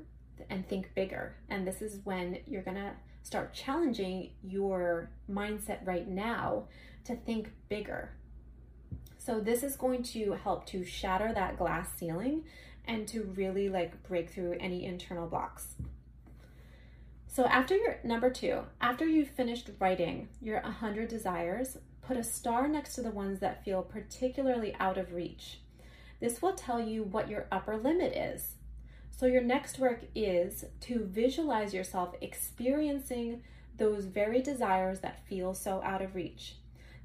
[0.50, 1.36] and think bigger.
[1.50, 6.66] And this is when you're going to start challenging your mindset right now
[7.06, 8.12] to think bigger.
[9.18, 12.46] So this is going to help to shatter that glass ceiling
[12.86, 15.76] and to really like break through any internal blocks.
[17.28, 22.68] So after your number two, after you've finished writing your 100 desires, put a star
[22.68, 25.61] next to the ones that feel particularly out of reach.
[26.22, 28.56] This will tell you what your upper limit is.
[29.10, 33.44] So your next work is to visualize yourself experiencing
[33.78, 36.56] those very desires that feel so out of reach.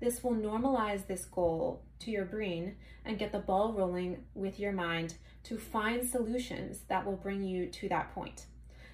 [0.01, 4.73] This will normalize this goal to your brain and get the ball rolling with your
[4.73, 8.45] mind to find solutions that will bring you to that point.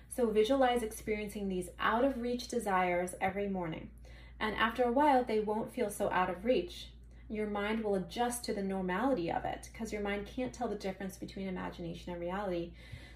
[0.08, 3.90] So visualize experiencing these out of reach desires every morning.
[4.38, 6.88] And after a while, they won't feel so out of reach.
[7.32, 10.74] Your mind will adjust to the normality of it because your mind can't tell the
[10.74, 12.72] difference between imagination and reality.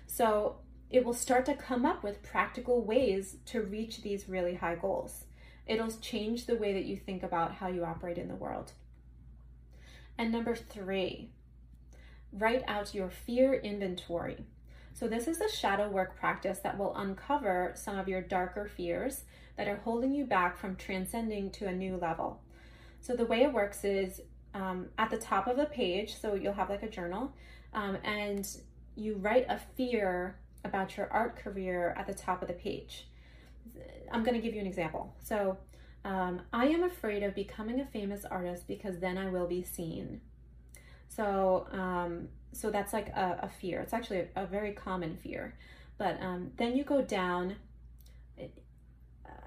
[0.07, 0.57] So
[0.89, 5.25] it will start to come up with practical ways to reach these really high goals.
[5.67, 8.73] It'll change the way that you think about how you operate in the world.
[10.17, 11.29] And number three,
[12.33, 14.47] write out your fear inventory.
[14.95, 19.25] So this is a shadow work practice that will uncover some of your darker fears
[19.59, 22.41] that are holding you back from transcending to a new level.
[23.01, 24.21] So the way it works is
[24.55, 27.33] um, at the top of the page, so you'll have like a journal,
[27.75, 28.47] um, and
[28.95, 33.07] you write a fear about your art career at the top of the page.
[34.11, 35.15] I'm going to give you an example.
[35.23, 35.59] So
[36.05, 40.21] um, I am afraid of becoming a famous artist because then I will be seen.
[41.09, 43.81] So um, so that's like a, a fear.
[43.81, 45.55] It's actually a, a, very common fear.
[45.99, 47.57] But um, then you go down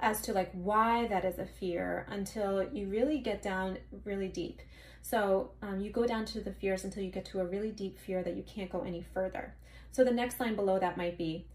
[0.01, 4.62] as to like why that is a fear until you really get down really deep.
[5.01, 7.97] So um, you go down to the fears until you get to a really deep
[8.00, 9.56] fear that you can't go any further.
[9.91, 11.47] So the next line below that might be,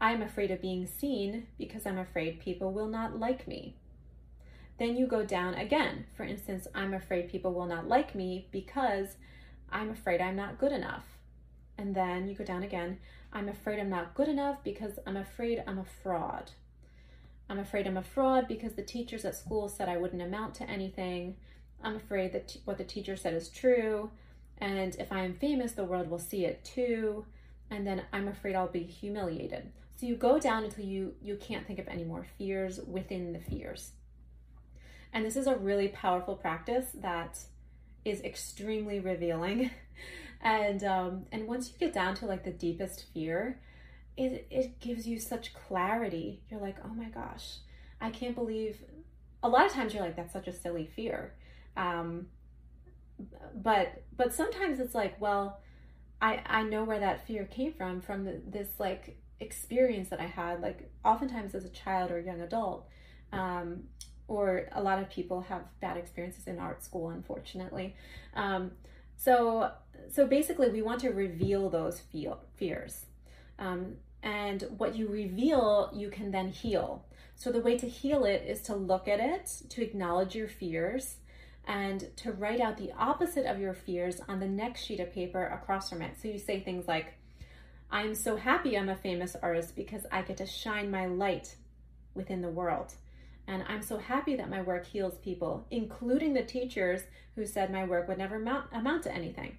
[0.00, 3.74] I am afraid of being seen because I'm afraid people will not like me.
[4.78, 6.06] Then you go down again.
[6.16, 9.16] For instance, I'm afraid people will not like me because
[9.70, 11.04] I'm afraid I'm not good enough.
[11.76, 12.98] And then you go down again.
[13.32, 16.52] I'm afraid I'm not good enough because I'm afraid I'm a fraud.
[17.48, 20.68] I'm afraid I'm a fraud because the teachers at school said I wouldn't amount to
[20.68, 21.36] anything.
[21.82, 24.10] I'm afraid that t- what the teacher said is true.
[24.58, 27.24] And if I am famous, the world will see it too.
[27.70, 29.72] And then I'm afraid I'll be humiliated.
[29.96, 33.40] So you go down until you you can't think of any more fears within the
[33.40, 33.92] fears.
[35.12, 37.38] And this is a really powerful practice that
[38.04, 39.70] is extremely revealing.
[40.40, 43.60] and um, and once you get down to like the deepest fear,
[44.18, 46.42] it it gives you such clarity.
[46.50, 47.58] You're like, oh my gosh,
[48.00, 48.82] I can't believe.
[49.42, 51.34] A lot of times you're like, that's such a silly fear.
[51.76, 52.26] Um,
[53.54, 55.60] but but sometimes it's like, well,
[56.20, 60.26] I I know where that fear came from from the, this like experience that I
[60.26, 62.88] had, like oftentimes as a child or young adult.
[63.32, 63.84] Um,
[64.26, 67.96] or a lot of people have bad experiences in art school, unfortunately.
[68.34, 68.72] Um,
[69.16, 69.72] so,
[70.10, 73.06] so basically, we want to reveal those feel, fears.
[73.58, 77.04] Um, and what you reveal, you can then heal.
[77.34, 81.16] So, the way to heal it is to look at it, to acknowledge your fears,
[81.66, 85.46] and to write out the opposite of your fears on the next sheet of paper
[85.46, 86.20] across from it.
[86.20, 87.14] So, you say things like,
[87.90, 91.54] I'm so happy I'm a famous artist because I get to shine my light
[92.14, 92.94] within the world.
[93.46, 97.00] And I'm so happy that my work heals people, including the teachers
[97.34, 99.56] who said my work would never amount, to anything.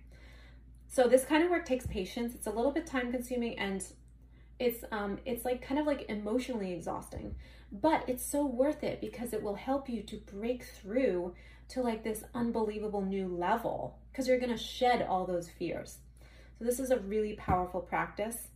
[0.87, 2.35] So this kind of work takes patience.
[2.35, 3.83] It's a little bit time consuming and
[4.59, 7.35] it's um it's like kind of like emotionally exhausting,
[7.71, 11.33] but it's so worth it because it will help you to break through
[11.69, 15.99] to like this unbelievable new level because you're going to shed all those fears.
[16.57, 18.49] So this is a really powerful practice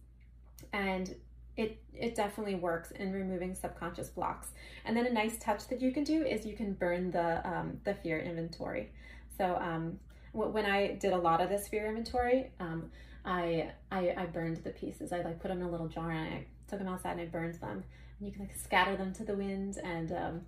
[0.74, 1.16] and
[1.56, 4.48] it it definitely works in removing subconscious blocks.
[4.86, 7.80] And then a nice touch that you can do is you can burn the um,
[7.84, 8.92] the fear inventory.
[9.38, 10.00] So um,
[10.34, 12.90] when I did a lot of this fear inventory, um,
[13.26, 15.14] I, I I burned the pieces.
[15.14, 17.26] I like put them in a little jar and I took them outside and I
[17.26, 17.84] burned them.
[18.20, 20.42] And you can like scatter them to the wind, and um,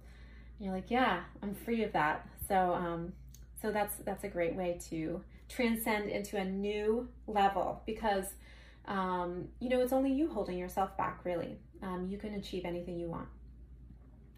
[0.59, 2.27] you're like, yeah, I'm free of that.
[2.47, 3.13] So um,
[3.61, 8.25] so that's that's a great way to transcend into a new level because
[8.87, 11.57] um, you know, it's only you holding yourself back, really.
[11.81, 13.27] Um, you can achieve anything you want.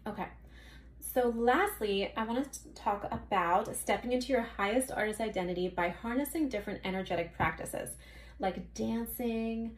[0.06, 0.26] Okay.
[1.00, 6.48] So, lastly, I want to talk about stepping into your highest artist identity by harnessing
[6.48, 7.90] different energetic practices
[8.38, 9.76] like dancing,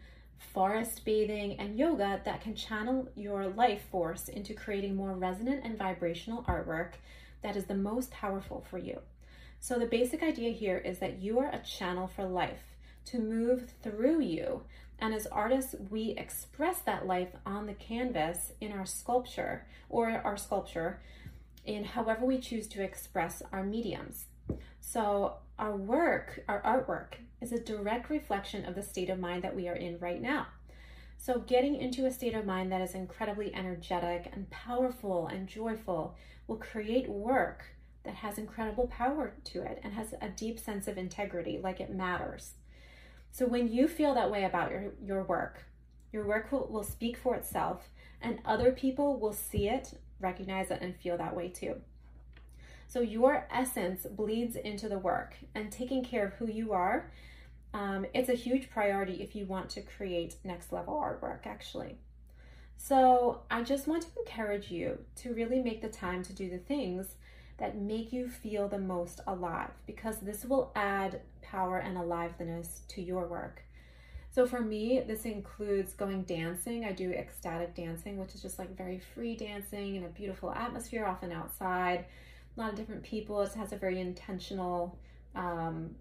[0.52, 5.78] forest bathing, and yoga that can channel your life force into creating more resonant and
[5.78, 6.92] vibrational artwork
[7.42, 8.98] that is the most powerful for you.
[9.60, 13.72] So, the basic idea here is that you are a channel for life to move
[13.82, 14.62] through you.
[14.98, 20.36] And as artists, we express that life on the canvas in our sculpture or our
[20.36, 21.00] sculpture
[21.64, 24.26] in however we choose to express our mediums.
[24.80, 29.56] So, our work, our artwork, is a direct reflection of the state of mind that
[29.56, 30.46] we are in right now.
[31.18, 36.16] So, getting into a state of mind that is incredibly energetic and powerful and joyful
[36.46, 37.64] will create work
[38.04, 41.94] that has incredible power to it and has a deep sense of integrity, like it
[41.94, 42.52] matters.
[43.30, 45.64] So when you feel that way about your, your work,
[46.12, 50.80] your work will, will speak for itself and other people will see it, recognize it,
[50.80, 51.76] and feel that way too.
[52.88, 57.10] So your essence bleeds into the work and taking care of who you are.
[57.72, 61.96] Um, it's a huge priority if you want to create next level artwork, actually.
[62.76, 66.58] So I just want to encourage you to really make the time to do the
[66.58, 67.14] things
[67.58, 73.02] that make you feel the most alive because this will add power and aliveness to
[73.02, 73.62] your work.
[74.32, 76.84] So for me, this includes going dancing.
[76.84, 81.04] I do ecstatic dancing, which is just like very free dancing in a beautiful atmosphere,
[81.04, 82.06] often outside.
[82.56, 83.42] A lot of different people.
[83.42, 84.98] It has a very intentional,
[85.34, 85.96] um,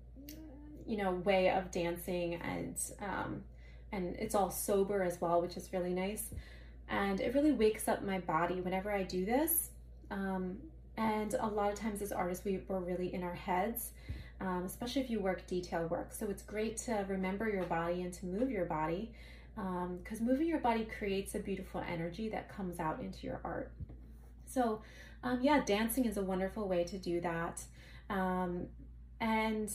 [0.86, 3.44] you know, way of dancing, and um,
[3.92, 6.30] and it's all sober as well, which is really nice.
[6.90, 9.70] And it really wakes up my body whenever I do this.
[10.10, 10.58] Um,
[10.98, 13.92] and a lot of times as artists, we, we're really in our heads,
[14.42, 16.14] um, especially if you work detail work.
[16.14, 19.12] So it's great to remember your body and to move your body
[19.56, 23.72] because um, moving your body creates a beautiful energy that comes out into your art.
[24.46, 24.82] So,
[25.24, 27.64] um, yeah, dancing is a wonderful way to do that.
[28.10, 28.68] Um,
[29.20, 29.70] and,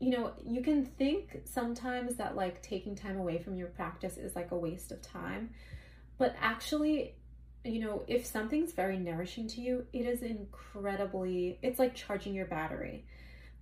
[0.00, 4.36] you know, you can think sometimes that like taking time away from your practice is
[4.36, 5.50] like a waste of time.
[6.18, 7.14] But actually,
[7.64, 12.46] you know, if something's very nourishing to you, it is incredibly, it's like charging your
[12.46, 13.06] battery.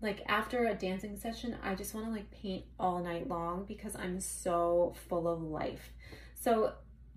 [0.02, 3.96] Like after a dancing session, I just want to like paint all night long because
[3.96, 5.92] I'm so full of life.
[6.34, 6.72] So,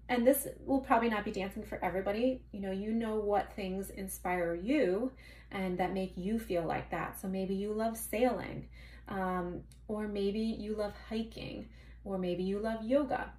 [0.07, 2.41] and this will probably not be dancing for everybody.
[2.51, 5.11] You know, you know what things inspire you
[5.51, 7.19] and that make you feel like that.
[7.19, 8.67] So maybe you love sailing,
[9.09, 11.67] um, or maybe you love hiking,
[12.05, 13.31] or maybe you love yoga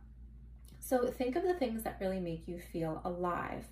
[0.90, 3.64] so think of the things that really make you feel alive.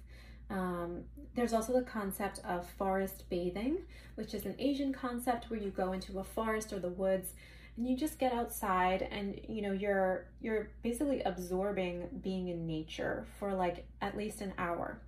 [0.51, 1.03] Um,
[1.35, 3.79] there's also the concept of forest bathing,
[4.15, 7.33] which is an Asian concept where you go into a forest or the woods
[7.77, 13.27] and you just get outside and you know you're you're basically absorbing being in nature
[13.39, 15.01] for like at least an hour.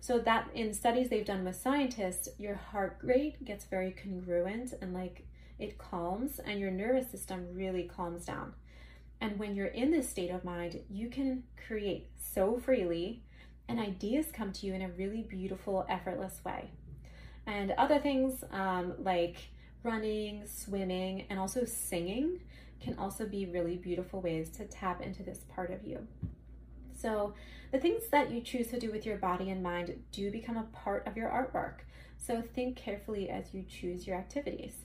[0.00, 4.92] So that in studies they've done with scientists, your heart rate gets very congruent and
[4.92, 5.26] like
[5.58, 8.54] it calms and your nervous system really calms down.
[9.20, 13.22] And when you're in this state of mind, you can create so freely
[13.68, 16.70] and ideas come to you in a really beautiful, effortless way.
[17.46, 19.36] And other things um, like
[19.82, 22.40] running, swimming, and also singing
[22.80, 26.06] can also be really beautiful ways to tap into this part of you.
[26.96, 27.34] So,
[27.72, 30.62] the things that you choose to do with your body and mind do become a
[30.64, 31.80] part of your artwork.
[32.18, 34.83] So, think carefully as you choose your activities.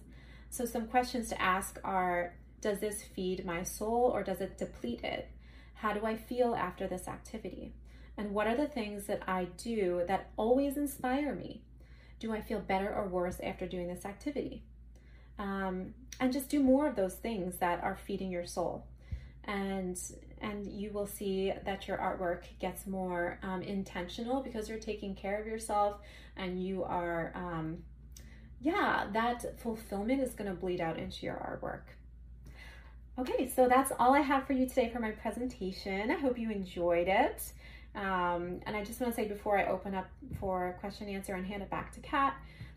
[0.50, 5.04] So, some questions to ask are Does this feed my soul or does it deplete
[5.04, 5.30] it?
[5.76, 7.74] How do I feel after this activity?
[8.18, 11.62] And what are the things that I do that always inspire me?
[12.20, 14.64] Do I feel better or worse after doing this activity?
[15.38, 18.86] Um, and just do more of those things that are feeding your soul.
[19.46, 19.98] And
[20.42, 25.40] and you will see that your artwork gets more um, intentional because you're taking care
[25.40, 25.98] of yourself
[26.36, 27.80] and you are um,
[28.62, 31.94] yeah that fulfillment is going to bleed out into your artwork
[33.18, 36.52] okay so that's all i have for you today for my presentation i hope you
[36.52, 37.54] enjoyed it
[37.96, 40.08] um, and I just want to say before I open up
[40.40, 42.36] for question and answer and hand it back to Kat,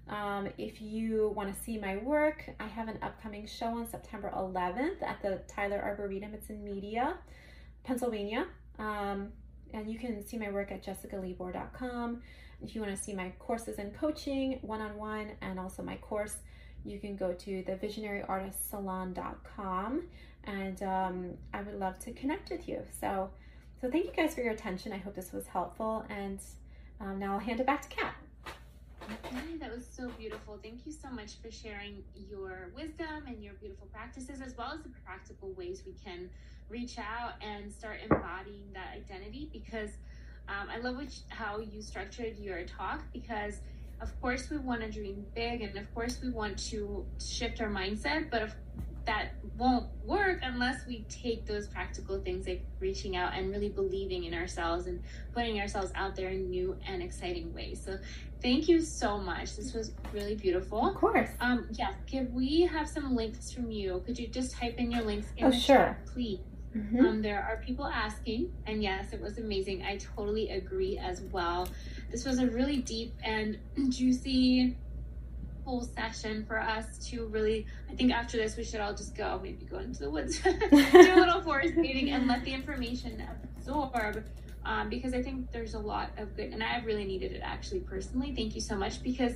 [0.09, 4.33] um, if you want to see my work, I have an upcoming show on September
[4.35, 6.35] 11th at the Tyler Arboretum.
[6.35, 7.17] It's in Media,
[7.85, 8.47] Pennsylvania.
[8.79, 9.29] Um,
[9.73, 12.23] and you can see my work at jessicalibor.com.
[12.63, 15.97] If you want to see my courses and coaching one on one and also my
[15.97, 16.37] course,
[16.85, 20.03] you can go to the visionaryartistssalon.com
[20.45, 22.83] and um, I would love to connect with you.
[23.01, 23.31] So,
[23.81, 24.93] so thank you guys for your attention.
[24.93, 26.05] I hope this was helpful.
[26.09, 26.41] And
[27.01, 28.15] um, now I'll hand it back to Kat.
[29.05, 30.59] Okay, that was so beautiful.
[30.63, 34.83] Thank you so much for sharing your wisdom and your beautiful practices, as well as
[34.83, 36.31] the practical ways we can
[36.69, 39.51] reach out and start embodying that identity.
[39.53, 39.91] Because
[40.49, 43.61] um, I love which, how you structured your talk, because
[44.01, 47.69] of course we want to dream big, and of course we want to shift our
[47.69, 48.55] mindset, but of
[49.05, 54.25] that won't work unless we take those practical things like reaching out and really believing
[54.25, 55.03] in ourselves and
[55.35, 57.83] putting ourselves out there in new and exciting ways.
[57.85, 57.99] So
[58.41, 59.57] thank you so much.
[59.57, 60.87] This was really beautiful.
[60.87, 61.31] Of course.
[61.41, 64.03] Um, yes, can we have some links from you?
[64.07, 65.77] Could you just type in your links in oh, the sure.
[65.77, 66.39] chat, please?
[66.77, 67.05] Mm-hmm.
[67.05, 69.83] Um, there are people asking, and yes, it was amazing.
[69.83, 71.69] I totally agree as well.
[72.11, 73.59] This was a really deep and
[73.91, 74.77] juicy
[75.65, 79.39] whole session for us to really i think after this we should all just go
[79.43, 83.23] maybe go into the woods do a little forest bathing and let the information
[83.57, 84.25] absorb
[84.65, 87.81] um, because i think there's a lot of good and i really needed it actually
[87.81, 89.35] personally thank you so much because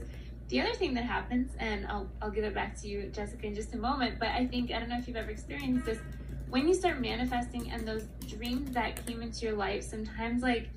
[0.48, 3.54] the other thing that happens and i'll, I'll give it back to you jessica in
[3.54, 5.98] just a moment but i think i don't know if you've ever experienced this
[6.50, 10.68] when you start manifesting and those dreams that came into your life sometimes like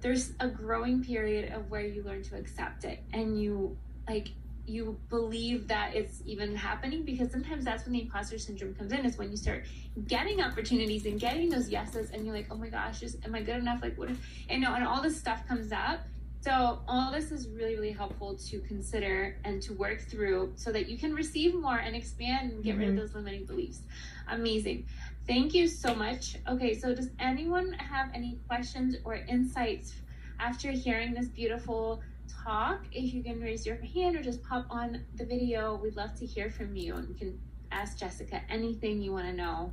[0.00, 3.76] there's a growing period of where you learn to accept it and you
[4.08, 4.28] like
[4.66, 9.04] you believe that it's even happening because sometimes that's when the imposter syndrome comes in
[9.04, 9.64] is when you start
[10.08, 13.42] getting opportunities and getting those yeses and you're like oh my gosh just am i
[13.42, 14.18] good enough like what if
[14.48, 16.00] and you know and all this stuff comes up
[16.40, 20.88] so all this is really really helpful to consider and to work through so that
[20.88, 22.80] you can receive more and expand and get mm-hmm.
[22.80, 23.00] rid of mm-hmm.
[23.02, 23.80] those limiting beliefs
[24.28, 24.86] amazing
[25.26, 29.94] thank you so much okay so does anyone have any questions or insights
[30.40, 32.02] after hearing this beautiful
[32.44, 36.14] talk, if you can raise your hand or just pop on the video, we'd love
[36.16, 37.38] to hear from you and you can
[37.70, 39.72] ask Jessica anything you want to know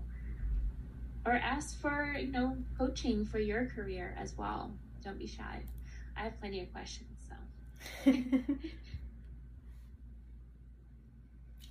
[1.25, 4.71] or ask for, you know, coaching for your career as well.
[5.03, 5.61] Don't be shy.
[6.17, 8.11] I have plenty of questions, so.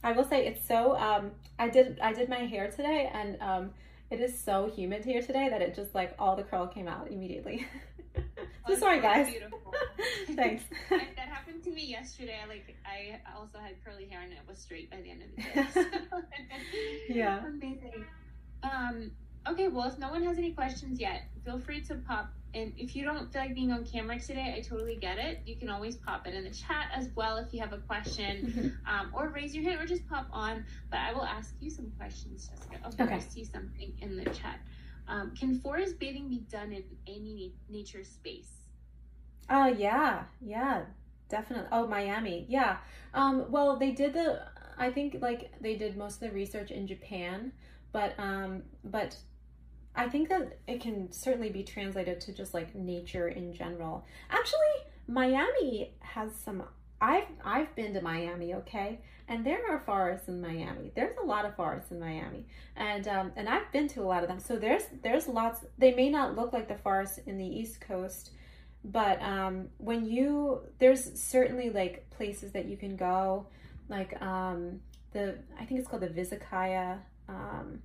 [0.02, 3.70] I will say it's so um I did I did my hair today and um
[4.10, 7.10] it is so humid here today that it just like all the curl came out
[7.10, 7.64] immediately.
[8.66, 9.30] so sorry, guys.
[9.30, 9.72] Beautiful.
[10.34, 10.64] Thanks.
[10.90, 12.40] that happened to me yesterday.
[12.48, 15.42] Like I also had curly hair and it was straight by the end of the
[15.42, 16.64] day.
[17.08, 17.46] yeah.
[17.46, 18.04] Amazing.
[18.64, 19.12] Um.
[19.48, 19.68] Okay.
[19.68, 22.32] Well, if no one has any questions yet, feel free to pop.
[22.52, 25.40] And if you don't feel like being on camera today, I totally get it.
[25.46, 28.76] You can always pop it in the chat as well if you have a question,
[28.88, 30.64] um, or raise your hand, or just pop on.
[30.90, 32.76] But I will ask you some questions, Jessica.
[32.88, 33.14] Okay, okay.
[33.14, 34.58] I see something in the chat.
[35.06, 38.50] Um, can forest bathing be done in any nature space?
[39.48, 40.24] Oh, uh, yeah.
[40.40, 40.82] Yeah,
[41.28, 41.68] definitely.
[41.72, 42.46] Oh, Miami.
[42.48, 42.78] Yeah.
[43.14, 44.42] Um, well, they did the,
[44.78, 47.52] I think like they did most of the research in Japan,
[47.92, 49.16] but, um, but
[49.94, 54.04] I think that it can certainly be translated to just like nature in general.
[54.30, 54.58] Actually,
[55.08, 56.62] Miami has some
[57.00, 60.92] I've I've been to Miami, okay, and there are forests in Miami.
[60.94, 64.22] There's a lot of forests in Miami, and um, and I've been to a lot
[64.22, 64.38] of them.
[64.38, 65.64] So there's there's lots.
[65.78, 68.32] They may not look like the forests in the East Coast,
[68.84, 73.46] but um, when you there's certainly like places that you can go,
[73.88, 74.80] like um,
[75.12, 76.98] the I think it's called the Visakaya
[77.30, 77.80] um,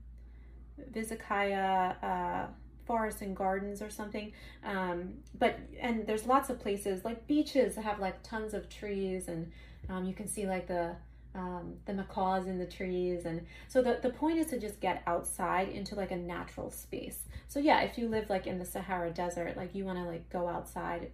[0.92, 2.48] Visakaya uh,
[2.86, 4.32] Forest and Gardens or something.
[4.64, 9.52] Um, but and there's lots of places like beaches have like tons of trees and
[9.90, 10.96] um, you can see like the
[11.34, 13.26] um, the macaws in the trees.
[13.26, 17.20] And so the, the point is to just get outside into like a natural space.
[17.48, 20.30] So yeah if you live like in the sahara desert like you want to like
[20.30, 21.12] go outside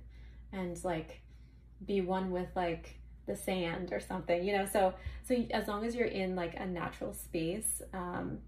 [0.51, 1.22] and like
[1.86, 2.97] be one with like
[3.28, 4.66] the sand or something you know?
[4.66, 4.93] So
[5.24, 8.39] so as long as you're in like a natural space um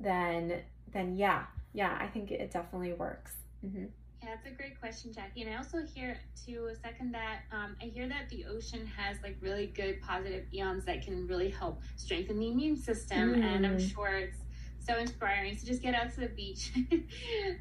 [0.00, 0.60] then
[0.92, 3.86] then yeah yeah i think it definitely works mm-hmm.
[4.22, 5.42] Yeah, that's a great question, Jackie.
[5.42, 9.36] And I also hear to second that um, I hear that the ocean has like
[9.40, 13.34] really good positive ions that can really help strengthen the immune system.
[13.34, 13.44] Mm.
[13.44, 13.94] And I'm mm.
[13.94, 14.38] sure it's
[14.86, 15.56] so inspiring.
[15.56, 16.72] So just get out to the beach.
[16.92, 17.02] um,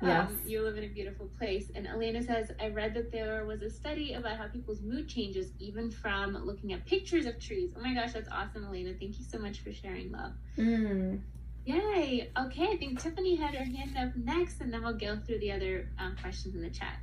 [0.02, 0.32] yes.
[0.46, 1.72] You live in a beautiful place.
[1.76, 5.52] And Elena says, I read that there was a study about how people's mood changes
[5.60, 7.72] even from looking at pictures of trees.
[7.78, 8.94] Oh my gosh, that's awesome, Elena.
[9.00, 10.34] Thank you so much for sharing, love.
[10.58, 11.20] Mm.
[11.66, 12.30] Yay.
[12.38, 15.52] Okay, I think Tiffany had her hand up next, and then we'll go through the
[15.52, 16.98] other um, questions in the chat.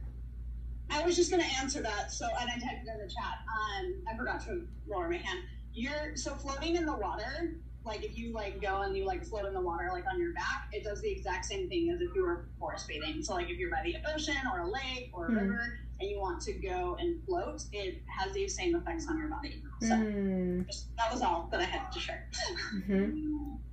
[0.90, 2.12] I was just going to answer that.
[2.12, 3.38] So, and I typed it in the chat.
[3.48, 5.40] Um, I forgot to lower my hand.
[5.74, 7.56] You're so floating in the water.
[7.84, 10.32] Like if you like go and you like float in the water like on your
[10.34, 13.22] back, it does the exact same thing as if you were forest bathing.
[13.24, 15.40] So like if you're by the ocean or a lake or a mm.
[15.40, 19.28] river and you want to go and float, it has the same effects on your
[19.28, 19.60] body.
[19.80, 20.64] So mm.
[20.66, 22.28] just, that was all that I had to share.
[22.76, 23.54] Mm-hmm.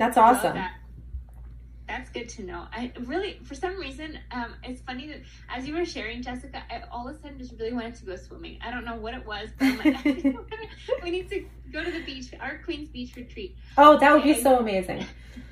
[0.00, 0.54] That's awesome.
[0.54, 0.72] That.
[1.86, 2.66] That's good to know.
[2.72, 5.20] I really, for some reason, um, it's funny that
[5.54, 8.16] as you were sharing, Jessica, I all of a sudden just really wanted to go
[8.16, 8.58] swimming.
[8.64, 10.02] I don't know what it was, but like,
[11.02, 13.58] we need to go to the beach, our Queen's Beach retreat.
[13.76, 15.04] Oh, that would be so amazing.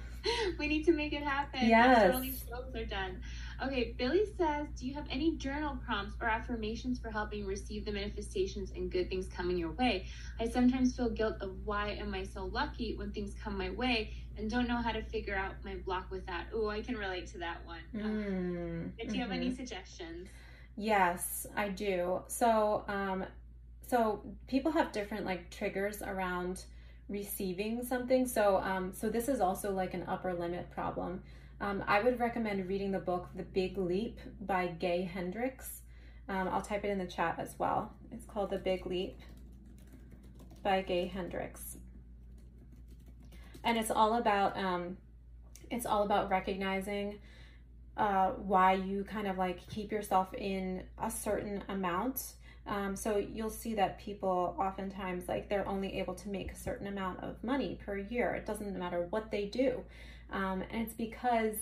[0.59, 1.69] we need to make it happen.
[1.69, 2.15] Yes.
[2.15, 3.21] All these shows are done.
[3.63, 7.93] Okay, Billy says, Do you have any journal prompts or affirmations for helping receive the
[7.93, 10.07] manifestations and good things coming your way?
[10.39, 14.15] I sometimes feel guilt of why am I so lucky when things come my way
[14.39, 16.47] and don't know how to figure out my block with that.
[16.55, 17.81] Oh, I can relate to that one.
[17.95, 19.21] Mm, do you mm-hmm.
[19.21, 19.57] have any mm-hmm.
[19.57, 20.29] suggestions?
[20.77, 22.23] Yes, I do.
[22.29, 23.25] So, um,
[23.87, 26.65] so people have different like triggers around
[27.09, 28.27] receiving something.
[28.27, 31.23] So, um, so this is also like an upper limit problem.
[31.61, 35.83] Um, I would recommend reading the book The Big Leap by Gay Hendricks.
[36.29, 37.93] Um, I'll type it in the chat as well.
[38.13, 39.19] It's called The Big Leap
[40.63, 41.78] by Gay Hendricks.
[43.65, 44.97] And it's all about um,
[45.71, 47.19] it's all about recognizing
[47.97, 52.35] uh, why you kind of like keep yourself in a certain amount.
[52.67, 56.87] Um, so you'll see that people oftentimes like they're only able to make a certain
[56.87, 58.35] amount of money per year.
[58.35, 59.85] It doesn't matter what they do
[60.31, 61.55] um, and it's because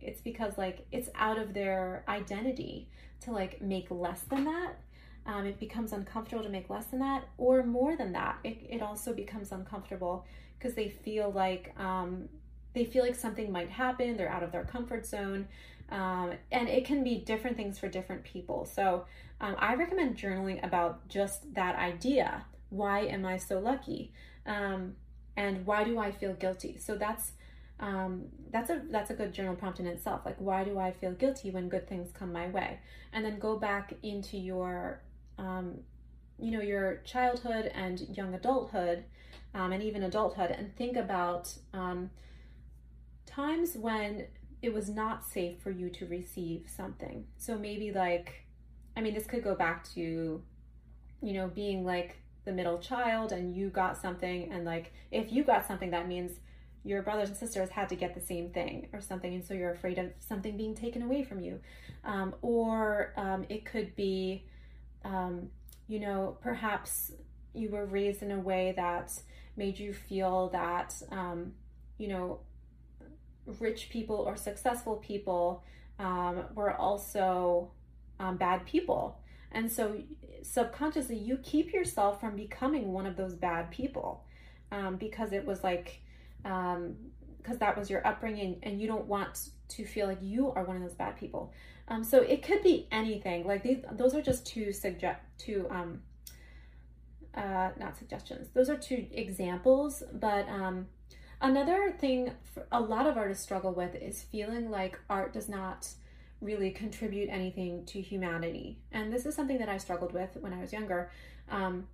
[0.00, 2.88] it's because like it's out of their identity
[3.20, 4.76] to like make less than that
[5.26, 8.82] um, it becomes uncomfortable to make less than that or more than that it, it
[8.82, 10.26] also becomes uncomfortable
[10.64, 12.28] because they feel like um,
[12.72, 15.46] they feel like something might happen they're out of their comfort zone
[15.90, 18.64] um, and it can be different things for different people.
[18.64, 19.04] So
[19.40, 22.44] um, i recommend journaling about just that idea.
[22.70, 24.12] Why am i so lucky?
[24.46, 24.96] Um,
[25.36, 26.78] and why do i feel guilty?
[26.78, 27.32] So that's
[27.80, 30.22] um, that's a that's a good journal prompt in itself.
[30.24, 32.78] Like why do i feel guilty when good things come my way?
[33.12, 35.00] And then go back into your
[35.38, 35.80] um,
[36.38, 39.04] you know your childhood and young adulthood
[39.54, 42.10] um, and even adulthood and think about um,
[43.26, 44.26] times when
[44.62, 48.46] it was not safe for you to receive something so maybe like
[48.96, 50.42] i mean this could go back to
[51.20, 55.44] you know being like the middle child and you got something and like if you
[55.44, 56.32] got something that means
[56.84, 59.72] your brothers and sisters had to get the same thing or something, and so you're
[59.72, 61.58] afraid of something being taken away from you.
[62.04, 64.44] Um, or um, it could be,
[65.04, 65.48] um,
[65.88, 67.12] you know, perhaps
[67.54, 69.18] you were raised in a way that
[69.56, 71.52] made you feel that, um,
[71.98, 72.40] you know,
[73.58, 75.62] rich people or successful people
[75.98, 77.70] um, were also
[78.18, 79.20] um, bad people.
[79.52, 80.02] And so
[80.42, 84.24] subconsciously, you keep yourself from becoming one of those bad people
[84.98, 86.00] because it was like,
[86.42, 90.64] because um, that was your upbringing and you don't want to feel like you are
[90.64, 91.52] one of those bad people.
[91.88, 93.46] Um, so it could be anything.
[93.46, 96.00] Like these, those are just two suggest two um,
[97.36, 98.48] uh, not suggestions.
[98.54, 100.02] Those are two examples.
[100.12, 100.86] But um,
[101.40, 102.32] another thing
[102.70, 105.88] a lot of artists struggle with is feeling like art does not
[106.40, 108.78] really contribute anything to humanity.
[108.92, 111.10] And this is something that I struggled with when I was younger.
[111.50, 111.88] Um,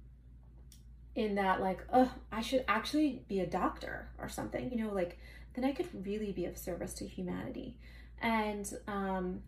[1.15, 5.19] in that like oh i should actually be a doctor or something you know like
[5.55, 7.77] then i could really be of service to humanity
[8.23, 9.41] and um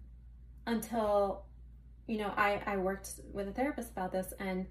[0.67, 1.45] until
[2.07, 4.67] you know i i worked with a therapist about this and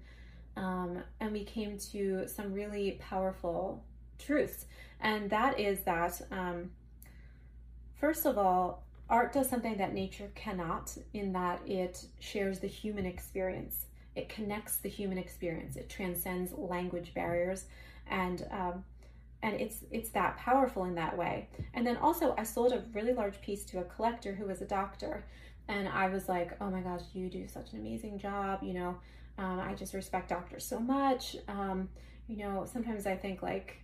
[0.56, 3.84] um, and we came to some really powerful
[4.18, 4.66] truths.
[5.00, 6.70] And that is that, um,
[7.94, 13.04] first of all, art does something that nature cannot, in that it shares the human
[13.06, 13.86] experience.
[14.14, 15.76] It connects the human experience.
[15.76, 17.64] It transcends language barriers,
[18.06, 18.84] and um,
[19.42, 21.48] and it's it's that powerful in that way.
[21.74, 24.66] And then also, I sold a really large piece to a collector who was a
[24.66, 25.24] doctor,
[25.68, 28.62] and I was like, oh my gosh, you do such an amazing job.
[28.62, 28.96] You know,
[29.38, 31.36] um, I just respect doctors so much.
[31.48, 31.88] Um,
[32.26, 33.82] you know, sometimes I think like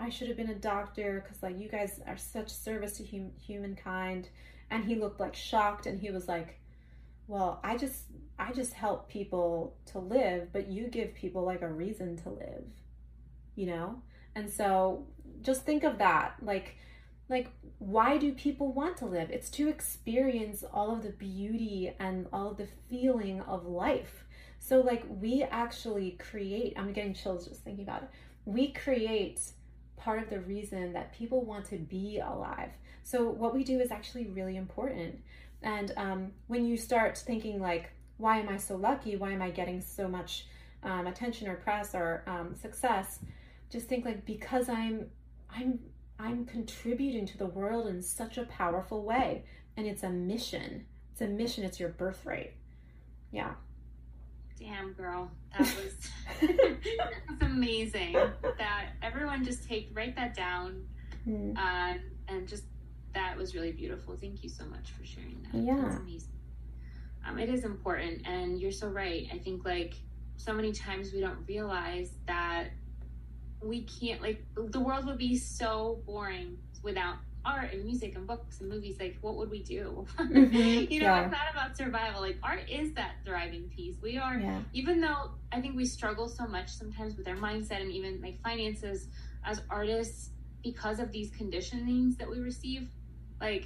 [0.00, 3.32] I should have been a doctor because like you guys are such service to hum-
[3.40, 4.28] humankind.
[4.70, 6.60] And he looked like shocked, and he was like,
[7.26, 8.04] well, I just
[8.38, 12.64] I just help people to live, but you give people like a reason to live,
[13.54, 14.02] you know?
[14.34, 15.06] And so
[15.42, 16.34] just think of that.
[16.42, 16.76] Like
[17.28, 19.30] like why do people want to live?
[19.30, 24.24] It's to experience all of the beauty and all of the feeling of life.
[24.68, 28.10] So like we actually create, I'm getting chills just thinking about it.
[28.44, 29.40] We create
[29.96, 32.68] part of the reason that people want to be alive.
[33.02, 35.20] So what we do is actually really important.
[35.62, 37.88] And um, when you start thinking like,
[38.18, 39.16] why am I so lucky?
[39.16, 40.46] Why am I getting so much
[40.82, 43.20] um, attention or press or um, success?
[43.70, 45.06] Just think like because I'm
[45.48, 45.78] I'm
[46.18, 49.44] I'm contributing to the world in such a powerful way,
[49.78, 50.84] and it's a mission.
[51.12, 51.64] It's a mission.
[51.64, 52.52] It's your birthright.
[53.30, 53.52] Yeah.
[54.58, 58.12] Damn, girl, that was that was amazing.
[58.58, 60.84] That everyone just take write that down,
[61.26, 61.56] mm.
[62.28, 62.64] and just
[63.14, 64.16] that was really beautiful.
[64.20, 65.62] Thank you so much for sharing that.
[65.62, 66.32] Yeah, that's amazing.
[67.26, 69.28] Um, it is important, and you're so right.
[69.32, 69.94] I think like
[70.36, 72.70] so many times we don't realize that
[73.62, 77.16] we can't like the world would be so boring without
[77.48, 80.54] art and music and books and movies like what would we do mm-hmm.
[80.54, 81.22] you know yeah.
[81.22, 84.60] it's not about survival like art is that thriving piece we are yeah.
[84.74, 88.40] even though i think we struggle so much sometimes with our mindset and even like
[88.42, 89.08] finances
[89.44, 90.30] as artists
[90.62, 92.88] because of these conditionings that we receive
[93.40, 93.64] like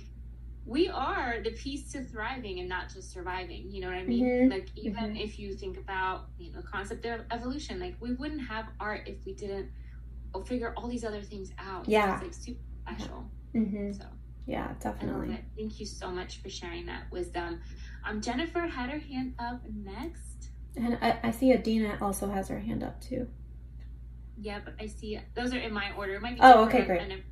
[0.64, 4.24] we are the piece to thriving and not just surviving you know what i mean
[4.24, 4.50] mm-hmm.
[4.50, 5.16] like even mm-hmm.
[5.16, 9.02] if you think about you know the concept of evolution like we wouldn't have art
[9.06, 9.68] if we didn't
[10.46, 13.24] figure all these other things out yeah it's like super special
[13.54, 13.92] mm-hmm.
[13.92, 14.04] so
[14.46, 17.60] yeah definitely thank you so much for sharing that wisdom
[18.08, 22.58] um jennifer had her hand up next and i, I see adina also has her
[22.58, 23.28] hand up too
[24.40, 27.22] yeah but i see those are in my order it might be oh okay great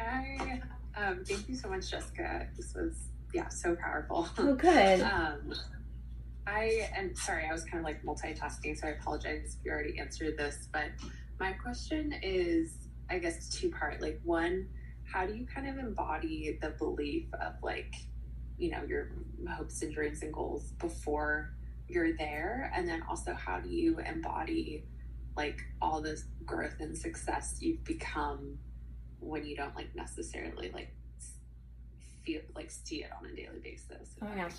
[0.00, 0.60] I
[0.96, 2.48] um, thank you so much, Jessica.
[2.56, 4.28] This was yeah so powerful.
[4.38, 5.00] Oh, good.
[5.00, 5.52] um,
[6.46, 9.98] I am sorry, I was kind of like multitasking, so I apologize if you already
[9.98, 10.68] answered this.
[10.72, 10.88] But
[11.38, 12.72] my question is,
[13.10, 14.00] I guess, two part.
[14.00, 14.68] Like, one,
[15.04, 17.94] how do you kind of embody the belief of like,
[18.58, 19.12] you know, your
[19.48, 21.52] hopes and dreams and goals before
[21.88, 22.72] you're there?
[22.74, 24.84] And then also, how do you embody
[25.36, 28.58] like all this growth and success you've become
[29.20, 30.92] when you don't like necessarily like
[32.24, 34.14] feel like see it on a daily basis.
[34.20, 34.52] Oh my gosh.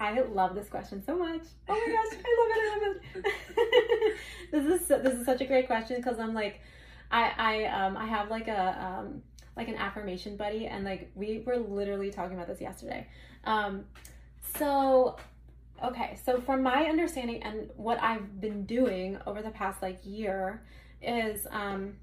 [0.00, 1.42] I love this question so much.
[1.68, 2.62] Oh my gosh, I love it.
[2.72, 4.16] I love it.
[4.52, 6.60] this is this is such a great question because I'm like,
[7.10, 9.22] I I um I have like a um
[9.56, 13.06] like an affirmation buddy and like we were literally talking about this yesterday.
[13.44, 13.84] Um,
[14.56, 15.16] so
[15.82, 20.62] okay, so from my understanding and what I've been doing over the past like year
[21.02, 21.94] is um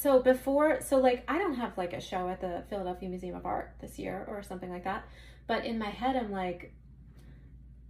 [0.00, 3.44] so before so like i don't have like a show at the philadelphia museum of
[3.44, 5.04] art this year or something like that
[5.46, 6.72] but in my head i'm like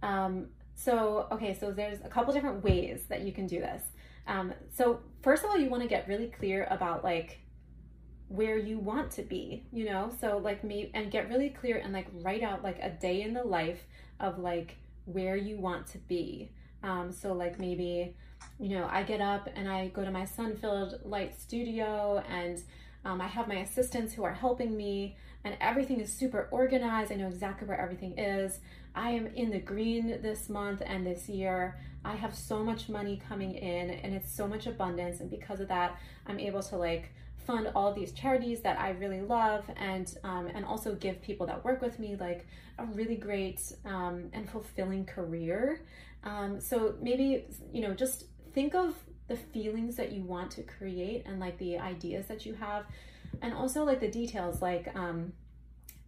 [0.03, 3.81] um so okay so there's a couple different ways that you can do this
[4.27, 7.39] um so first of all you want to get really clear about like
[8.27, 11.91] where you want to be you know so like me and get really clear and
[11.91, 13.83] like write out like a day in the life
[14.19, 16.49] of like where you want to be
[16.83, 18.15] um so like maybe
[18.59, 22.61] you know, I get up and I go to my sun filled light studio and
[23.03, 27.11] um, I have my assistants who are helping me, and everything is super organized.
[27.11, 28.59] I know exactly where everything is.
[28.93, 31.79] I am in the green this month and this year.
[32.03, 35.19] I have so much money coming in, and it's so much abundance.
[35.19, 37.13] And because of that, I'm able to like
[37.45, 41.63] fund all these charities that I really love, and um, and also give people that
[41.63, 42.47] work with me like
[42.77, 45.81] a really great um, and fulfilling career.
[46.23, 48.95] Um, so maybe you know just think of
[49.27, 52.85] the feelings that you want to create and like the ideas that you have
[53.41, 55.31] and also like the details like um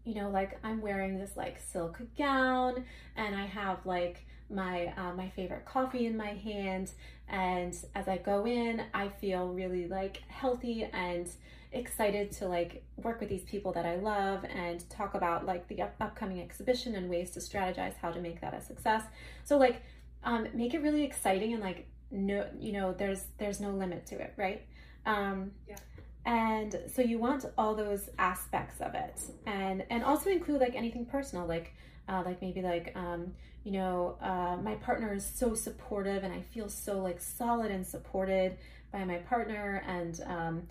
[0.04, 2.84] you know like i'm wearing this like silk gown
[3.16, 6.92] and i have like my uh, my favorite coffee in my hand.
[7.30, 11.28] And as i go in i feel really like healthy and
[11.72, 15.82] excited to like work with these people that i love and talk about like the
[15.82, 19.04] up- upcoming exhibition and ways to strategize how to make that a success.
[19.46, 19.82] So like
[20.24, 24.16] um, make it really exciting and like no you know there's there's no limit to
[24.16, 24.62] it right?
[25.06, 25.78] Um, Yeah.
[26.26, 29.20] and so you want all those aspects of it.
[29.48, 31.74] And and also include like anything personal like
[32.08, 33.34] uh, like maybe like um,
[33.64, 37.86] you know uh, my partner is so supportive and i feel so like solid and
[37.86, 38.58] supported
[38.92, 40.64] by my partner and um,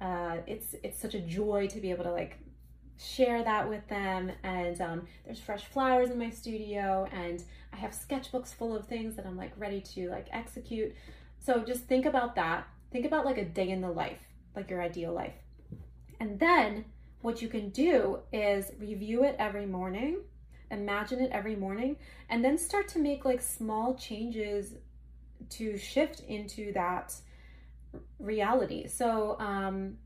[0.00, 2.38] uh, it's it's such a joy to be able to like
[2.98, 7.92] share that with them and um, there's fresh flowers in my studio and i have
[7.92, 10.94] sketchbooks full of things that i'm like ready to like execute.
[11.42, 12.68] So just think about that.
[12.92, 14.20] Think about like a day in the life
[14.54, 15.34] like your ideal life.
[16.18, 16.84] And then
[17.22, 20.18] what you can do is review it every morning
[20.70, 21.96] imagine it every morning
[22.28, 24.74] and then start to make like small changes
[25.50, 27.14] to shift into that
[28.18, 28.86] reality.
[28.86, 29.96] So um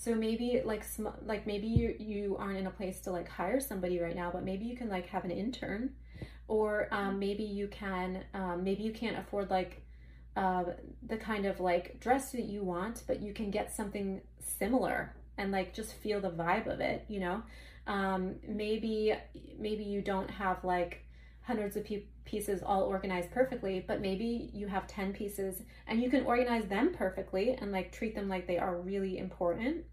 [0.00, 3.60] so maybe like sm- like maybe you you aren't in a place to like hire
[3.60, 5.90] somebody right now but maybe you can like have an intern
[6.48, 9.82] or um, maybe you can um, maybe you can't afford like
[10.36, 10.64] uh,
[11.06, 15.52] the kind of like dress that you want but you can get something similar and
[15.52, 17.42] like just feel the vibe of it you know
[17.86, 19.14] um, maybe
[19.58, 21.04] maybe you don't have like
[21.42, 21.86] hundreds of
[22.24, 26.94] pieces all organized perfectly but maybe you have 10 pieces and you can organize them
[26.94, 29.84] perfectly and like treat them like they are really important.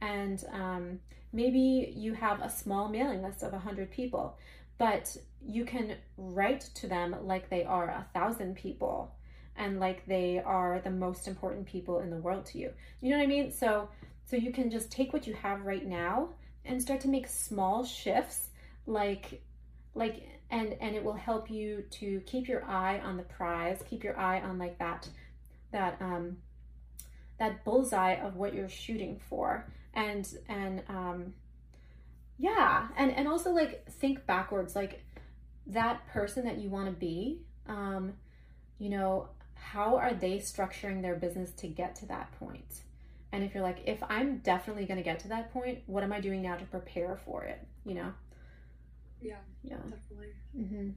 [0.00, 1.00] And um,
[1.32, 4.38] maybe you have a small mailing list of 100 people
[4.78, 9.14] but you can write to them like they are a thousand people
[9.56, 12.70] and like they are the most important people in the world to you.
[13.00, 13.52] You know what i mean?
[13.52, 13.88] So
[14.24, 16.30] so you can just take what you have right now
[16.64, 18.48] and start to make small shifts
[18.86, 19.42] like
[19.94, 24.04] like and and it will help you to keep your eye on the prize keep
[24.04, 25.08] your eye on like that
[25.72, 26.36] that um
[27.42, 29.66] that bullseye of what you're shooting for.
[29.94, 31.34] And and um
[32.38, 35.04] yeah and and also like think backwards like
[35.66, 38.14] that person that you want to be um
[38.78, 42.82] you know how are they structuring their business to get to that point
[43.32, 46.12] and if you're like if i'm definitely going to get to that point what am
[46.12, 48.12] i doing now to prepare for it you know
[49.20, 50.32] Yeah, yeah definitely.
[50.54, 50.90] hmm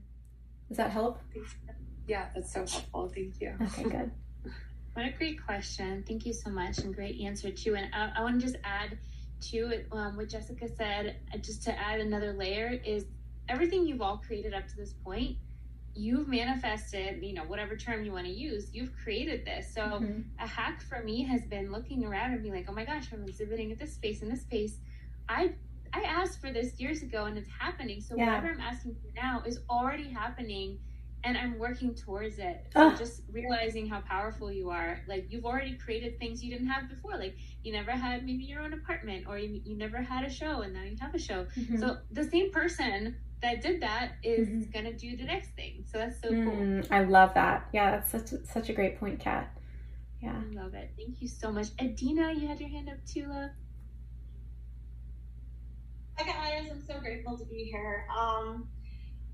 [0.68, 1.20] does that help
[2.08, 3.10] Yeah, that's so helpful.
[3.14, 3.54] Thank you.
[3.62, 4.10] okay good
[4.94, 6.04] What a great question.
[6.08, 7.74] Thank you so much and great answer too.
[7.74, 8.96] And I, I want to just add
[9.50, 13.04] to um, what Jessica said, uh, just to add another layer is
[13.46, 15.36] everything you've all created up to this point,
[15.96, 19.72] you've manifested, you know, whatever term you want to use, you've created this.
[19.74, 20.24] So Mhm.
[20.38, 23.24] a hack for me has been looking around and being like, oh my gosh, I'm
[23.24, 24.80] exhibiting at this space and this space.
[25.28, 25.54] I
[25.92, 28.00] I asked for this years ago and it's happening.
[28.00, 28.26] So Yeah.
[28.26, 30.78] whatever I'm asking for now is already happening
[31.24, 32.66] and I'm working towards it.
[32.72, 35.00] So just realizing how powerful you are.
[35.08, 37.16] Like you've already created things you didn't have before.
[37.16, 40.60] Like you never had maybe your own apartment or you, you never had a show
[40.62, 41.46] and now you have a show.
[41.56, 41.78] Mhm.
[41.80, 44.72] So the same person that did that is Mhm.
[44.72, 45.84] gonna do the next thing.
[45.86, 46.52] So that's so cool.
[46.56, 49.50] Mm, i love that yeah that's such a, such a great point kat
[50.20, 50.90] yeah I love it.
[50.96, 51.68] Thank you so much.
[51.80, 53.50] Adina, you had your hand up too, love.
[56.16, 58.06] Hi guys, I'm so grateful to be here.
[58.16, 58.68] Um,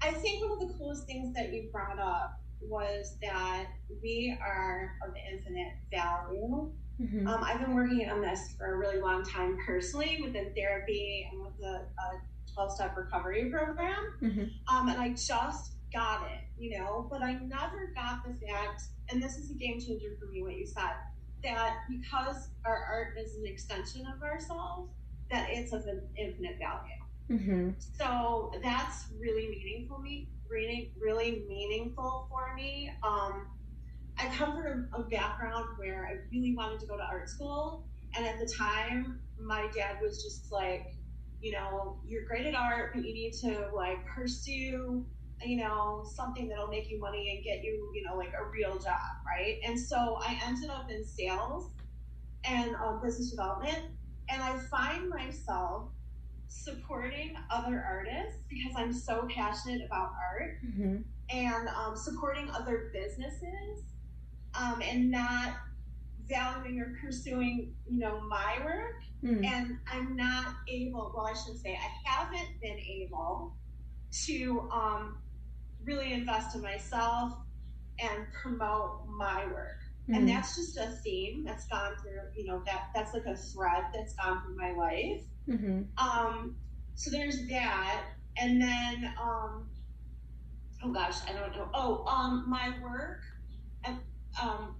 [0.00, 3.66] I think one of the coolest things that you brought up was that
[4.02, 6.72] we are of infinite value.
[7.00, 7.26] Mhm.
[7.26, 11.40] Um, I've been working on this for a really long time personally within therapy and
[11.42, 11.86] with the
[12.54, 14.18] 12 step recovery program.
[14.20, 14.50] Mhm.
[14.68, 19.22] Um, and I just got it, you know, but I never got the fact, and
[19.22, 20.94] this is a game changer for me, what you said,
[21.42, 24.90] that because our art is an extension of ourselves,
[25.30, 27.02] that it's of an infinite value.
[27.28, 27.74] Mhm.
[27.96, 32.92] So that's really meaningful me really really meaningful for me.
[33.02, 33.46] Um,
[34.18, 38.26] I come from a background where I really wanted to go to art school, and
[38.26, 40.94] at the time, my dad was just like,
[41.42, 45.04] you know, you're great at art, but you need to like pursue,
[45.44, 48.78] you know, something that'll make you money and get you, you know, like a real
[48.78, 49.56] job, right?
[49.66, 51.72] And so I ended up in sales
[52.44, 53.78] and um, business development,
[54.28, 55.90] and I find myself
[56.48, 61.04] supporting other artists because I'm so passionate about art Mhm.
[61.30, 63.96] and um, supporting other businesses
[64.54, 65.54] um, and not
[66.32, 69.02] valuing or pursuing, you know, my work.
[69.24, 69.44] Mm.
[69.44, 73.54] And I'm not able, well, I should say, I haven't been able
[74.26, 75.18] to um,
[75.84, 77.32] really invest in myself
[77.98, 79.78] and promote my work.
[80.08, 80.16] Mm.
[80.16, 83.84] And that's just a theme that's gone through, you know, that that's like a thread
[83.94, 85.22] that's gone through my life.
[85.48, 85.86] Mhm.
[85.98, 86.56] Um,
[86.94, 88.04] so there's that,
[88.36, 89.68] and then um,
[90.84, 91.68] oh gosh, I don't know.
[91.74, 93.20] Oh, um, my work
[94.40, 94.76] um,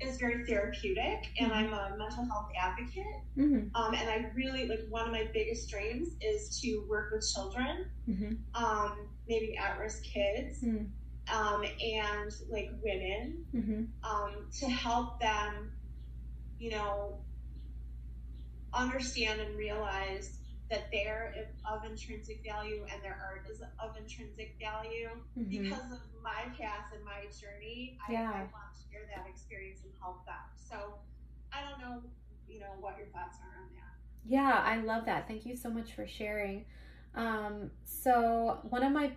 [0.00, 3.04] is very therapeutic, and I'm a mental health advocate.
[3.36, 3.70] Mhm.
[3.74, 7.90] Um, and I really like one of my biggest dreams is to work with children,
[8.08, 8.38] Mhm.
[8.54, 10.90] um, maybe at-risk kids, Mm.
[11.32, 13.84] um, and like women mm-hmm.
[14.02, 15.72] um, to help them,
[16.58, 17.20] you know,
[18.72, 20.39] understand and realize
[20.70, 21.34] that they're
[21.68, 25.50] of intrinsic value and their art is of intrinsic value mm-hmm.
[25.50, 27.98] because of my path and my journey.
[28.08, 28.30] Yeah.
[28.32, 30.34] I, I want to share that experience and help them.
[30.54, 30.94] So
[31.52, 32.02] I don't know,
[32.48, 33.98] you know, what your thoughts are on that.
[34.24, 35.26] Yeah, I love that.
[35.26, 36.64] Thank you so much for sharing.
[37.16, 39.12] Um, so one of my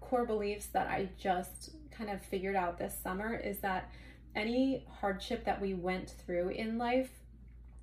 [0.00, 3.90] core beliefs that I just kind of figured out this summer is that
[4.34, 7.10] any hardship that we went through in life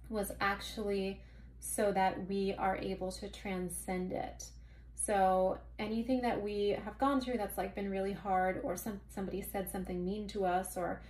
[0.10, 1.22] was actually
[1.66, 4.44] so that we are able to transcend it.
[4.96, 9.42] So anything that we have gone through that's like been really hard, or some somebody
[9.42, 11.02] said something mean to us, or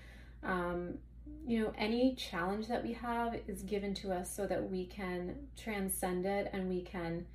[0.44, 1.00] um,
[1.46, 5.36] you know any challenge that we have is given to us so that we can
[5.58, 7.26] transcend it and we can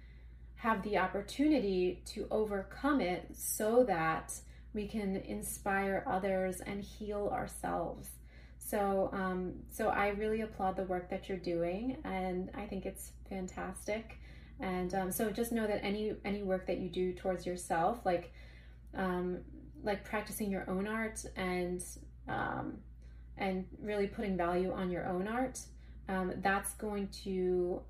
[0.54, 4.32] have the opportunity to overcome it so that
[4.74, 8.10] we can inspire others and heal ourselves.
[8.68, 13.12] So, um, so I really applaud the work that you're doing, and I think it's
[13.30, 14.18] fantastic.
[14.60, 18.30] And um, so, just know that any any work that you do towards yourself, like
[18.94, 19.38] um,
[19.82, 21.82] like practicing your own art and
[22.28, 22.78] um,
[23.38, 25.60] and really putting value on your own art,
[26.10, 27.80] um, that's going to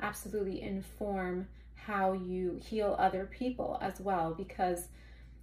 [0.00, 4.34] absolutely inform how you heal other people as well.
[4.34, 4.88] Because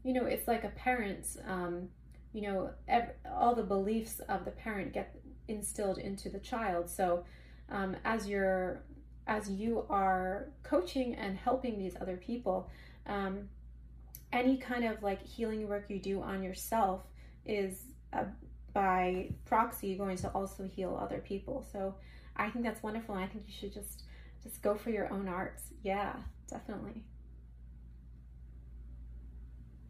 [0.03, 1.89] you know, it's like a parent um,
[2.35, 2.69] you know,
[3.33, 5.15] all the beliefs of the parent get
[5.47, 6.89] instilled into the child.
[6.89, 7.23] So
[7.69, 8.81] um, as you're
[9.25, 12.69] as you are coaching and helping these other people,
[13.07, 13.47] um,
[14.33, 17.03] any kind of like healing work you do on yourself
[17.45, 18.25] is uh,
[18.73, 21.65] by proxy going to also heal other people.
[21.71, 21.95] So
[22.35, 23.15] I think that's wonderful.
[23.15, 24.03] And I think you should just
[24.43, 25.63] just go for your own arts.
[25.83, 26.17] Yeah,
[26.49, 27.01] definitely.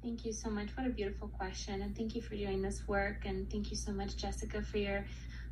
[0.05, 0.69] Thank you so much.
[0.75, 1.81] What a beautiful question.
[1.81, 3.25] And thank you for doing this work.
[3.25, 5.03] And thank you so much, Jessica, for your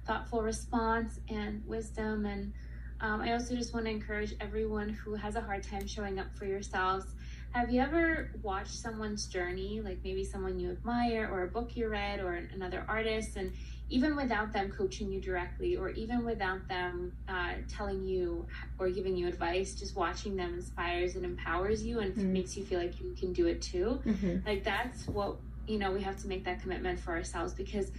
[0.06, 2.28] thoughtful response and wisdom.
[2.28, 2.54] And
[3.02, 6.28] um, I also just want to encourage everyone who has a hard time showing up
[6.38, 7.08] for yourselves.
[7.54, 11.88] Have you ever watched someone's journey, like maybe someone you admire, or a book you
[11.88, 13.54] read, or another artist, and
[13.90, 18.46] even without them coaching you directly or even without them uh, telling you
[18.80, 22.34] or giving you advice just watching them inspires and empowers you and mm-hmm.
[22.34, 24.38] makes you feel like you can do it too mm-hmm.
[24.48, 25.36] like that's what
[25.68, 27.92] you know we have to make that commitment for ourselves because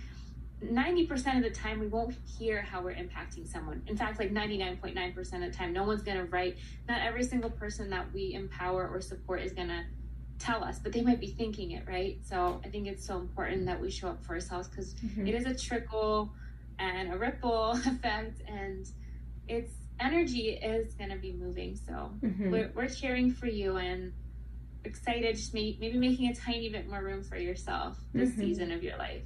[0.63, 5.19] 90% of the time we won't hear how we're impacting someone in fact like 99.9%
[5.19, 6.57] of the time no one's going to write
[6.89, 9.85] not every single person that we empower or support is going to
[10.39, 12.19] tell us, but they might be thinking it, right?
[12.25, 15.27] So I think it's so important that we show up for ourselves because mm-hmm.
[15.27, 16.33] it is a trickle
[16.79, 18.87] and a ripple effect, and
[19.49, 21.77] it's energy is going to be moving.
[21.77, 22.51] So mm-hmm.
[22.51, 24.13] we're, we're cheering for you and
[24.85, 28.41] excited, just may, maybe making a tiny bit more room for yourself this mm-hmm.
[28.41, 29.23] season of your life.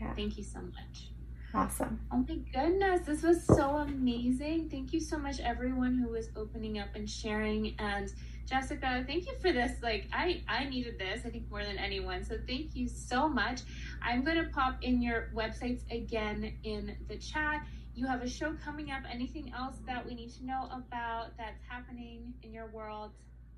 [0.00, 0.14] Yeah.
[0.14, 1.10] Thank you so much.
[1.54, 2.00] Awesome.
[2.12, 4.68] Oh my goodness, this was so amazing.
[4.68, 7.74] Thank you so much, everyone who was opening up and sharing.
[7.78, 8.12] And
[8.46, 9.72] Jessica, thank you for this.
[9.82, 12.24] Like I, I needed this, I think more than anyone.
[12.24, 13.62] So thank you so much.
[14.02, 17.66] I'm going to pop in your websites again in the chat.
[17.94, 19.02] You have a show coming up.
[19.10, 23.10] Anything else that we need to know about that's happening in your world?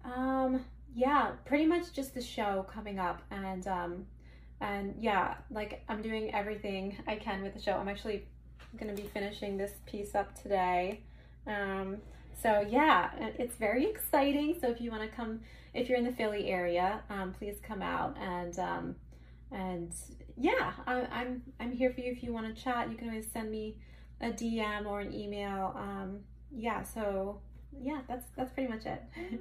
[0.05, 0.64] Um,
[0.95, 4.07] yeah, pretty much just the show coming up and um
[4.61, 7.72] and yeah, like I'm doing everything I can with the show.
[7.72, 8.26] I'm actually
[8.76, 11.03] going to be finishing this piece up today.
[11.47, 11.99] Um
[12.43, 14.57] so yeah, it's very exciting.
[14.61, 15.41] So if you want to come,
[15.74, 18.97] if you're in the Philly area, um, please come out and um,
[19.51, 19.93] and
[20.36, 22.91] yeah, I, I'm I'm here for you if you want to chat.
[22.91, 23.76] You can always send me
[24.20, 25.74] a DM or an email.
[25.76, 26.20] Um,
[26.53, 27.41] yeah, so
[27.80, 29.03] yeah, that's that's pretty much it.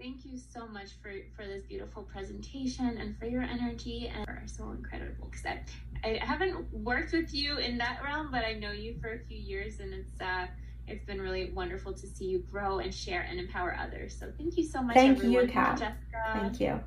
[0.00, 4.42] Thank you so much for for this beautiful presentation and for your energy and for
[4.46, 5.28] so incredible.
[5.30, 5.60] Because I
[6.04, 9.38] I haven't worked with you in that realm, but I know you for a few
[9.38, 10.46] years, and it's uh
[10.88, 14.16] it's been really wonderful to see you grow and share and empower others.
[14.18, 14.94] So thank you so much.
[14.94, 15.46] Thank everyone.
[15.46, 15.78] you, Kat.
[15.78, 16.32] Jessica.
[16.32, 16.80] Thank you.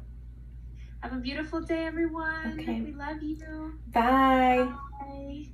[1.02, 2.60] Have a beautiful day, everyone.
[2.60, 2.82] Okay.
[2.82, 3.74] We love you.
[3.92, 4.72] Bye.
[5.00, 5.48] Bye.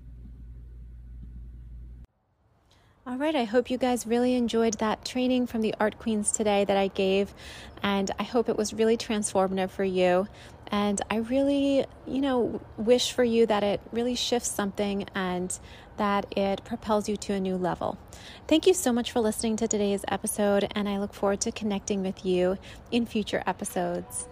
[3.08, 6.66] All right, I hope you guys really enjoyed that training from the Art Queens today
[6.66, 7.34] that I gave,
[7.82, 10.28] and I hope it was really transformative for you.
[10.68, 15.58] And I really, you know, wish for you that it really shifts something and
[15.95, 17.97] that it propels you to a new level.
[18.45, 22.03] Thank you so much for listening to today's episode, and I look forward to connecting
[22.03, 22.58] with you
[22.91, 24.28] in future episodes.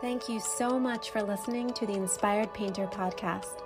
[0.00, 3.65] Thank you so much for listening to the Inspired Painter podcast.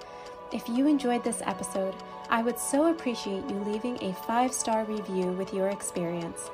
[0.52, 1.94] If you enjoyed this episode,
[2.28, 6.50] I would so appreciate you leaving a five star review with your experience.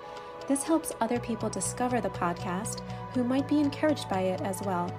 [0.47, 2.83] This helps other people discover the podcast
[3.15, 4.93] who might be encouraged by it as well.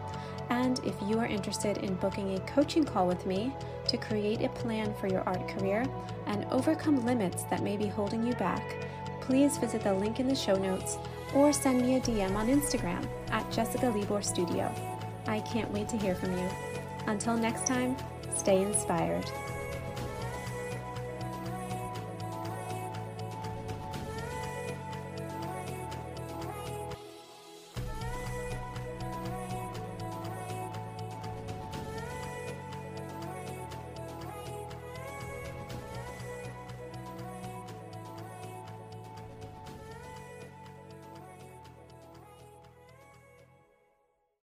[0.49, 3.53] And if you are interested in booking a coaching call with me
[3.87, 5.85] to create a plan for your art career
[6.25, 8.87] and overcome limits that may be holding you back,
[9.21, 10.97] please visit the link in the show notes
[11.35, 14.73] or send me a DM on Instagram at Jessica Libor Studio.
[15.27, 16.49] I can't wait to hear from you.
[17.05, 17.95] Until next time,
[18.37, 19.25] stay inspired.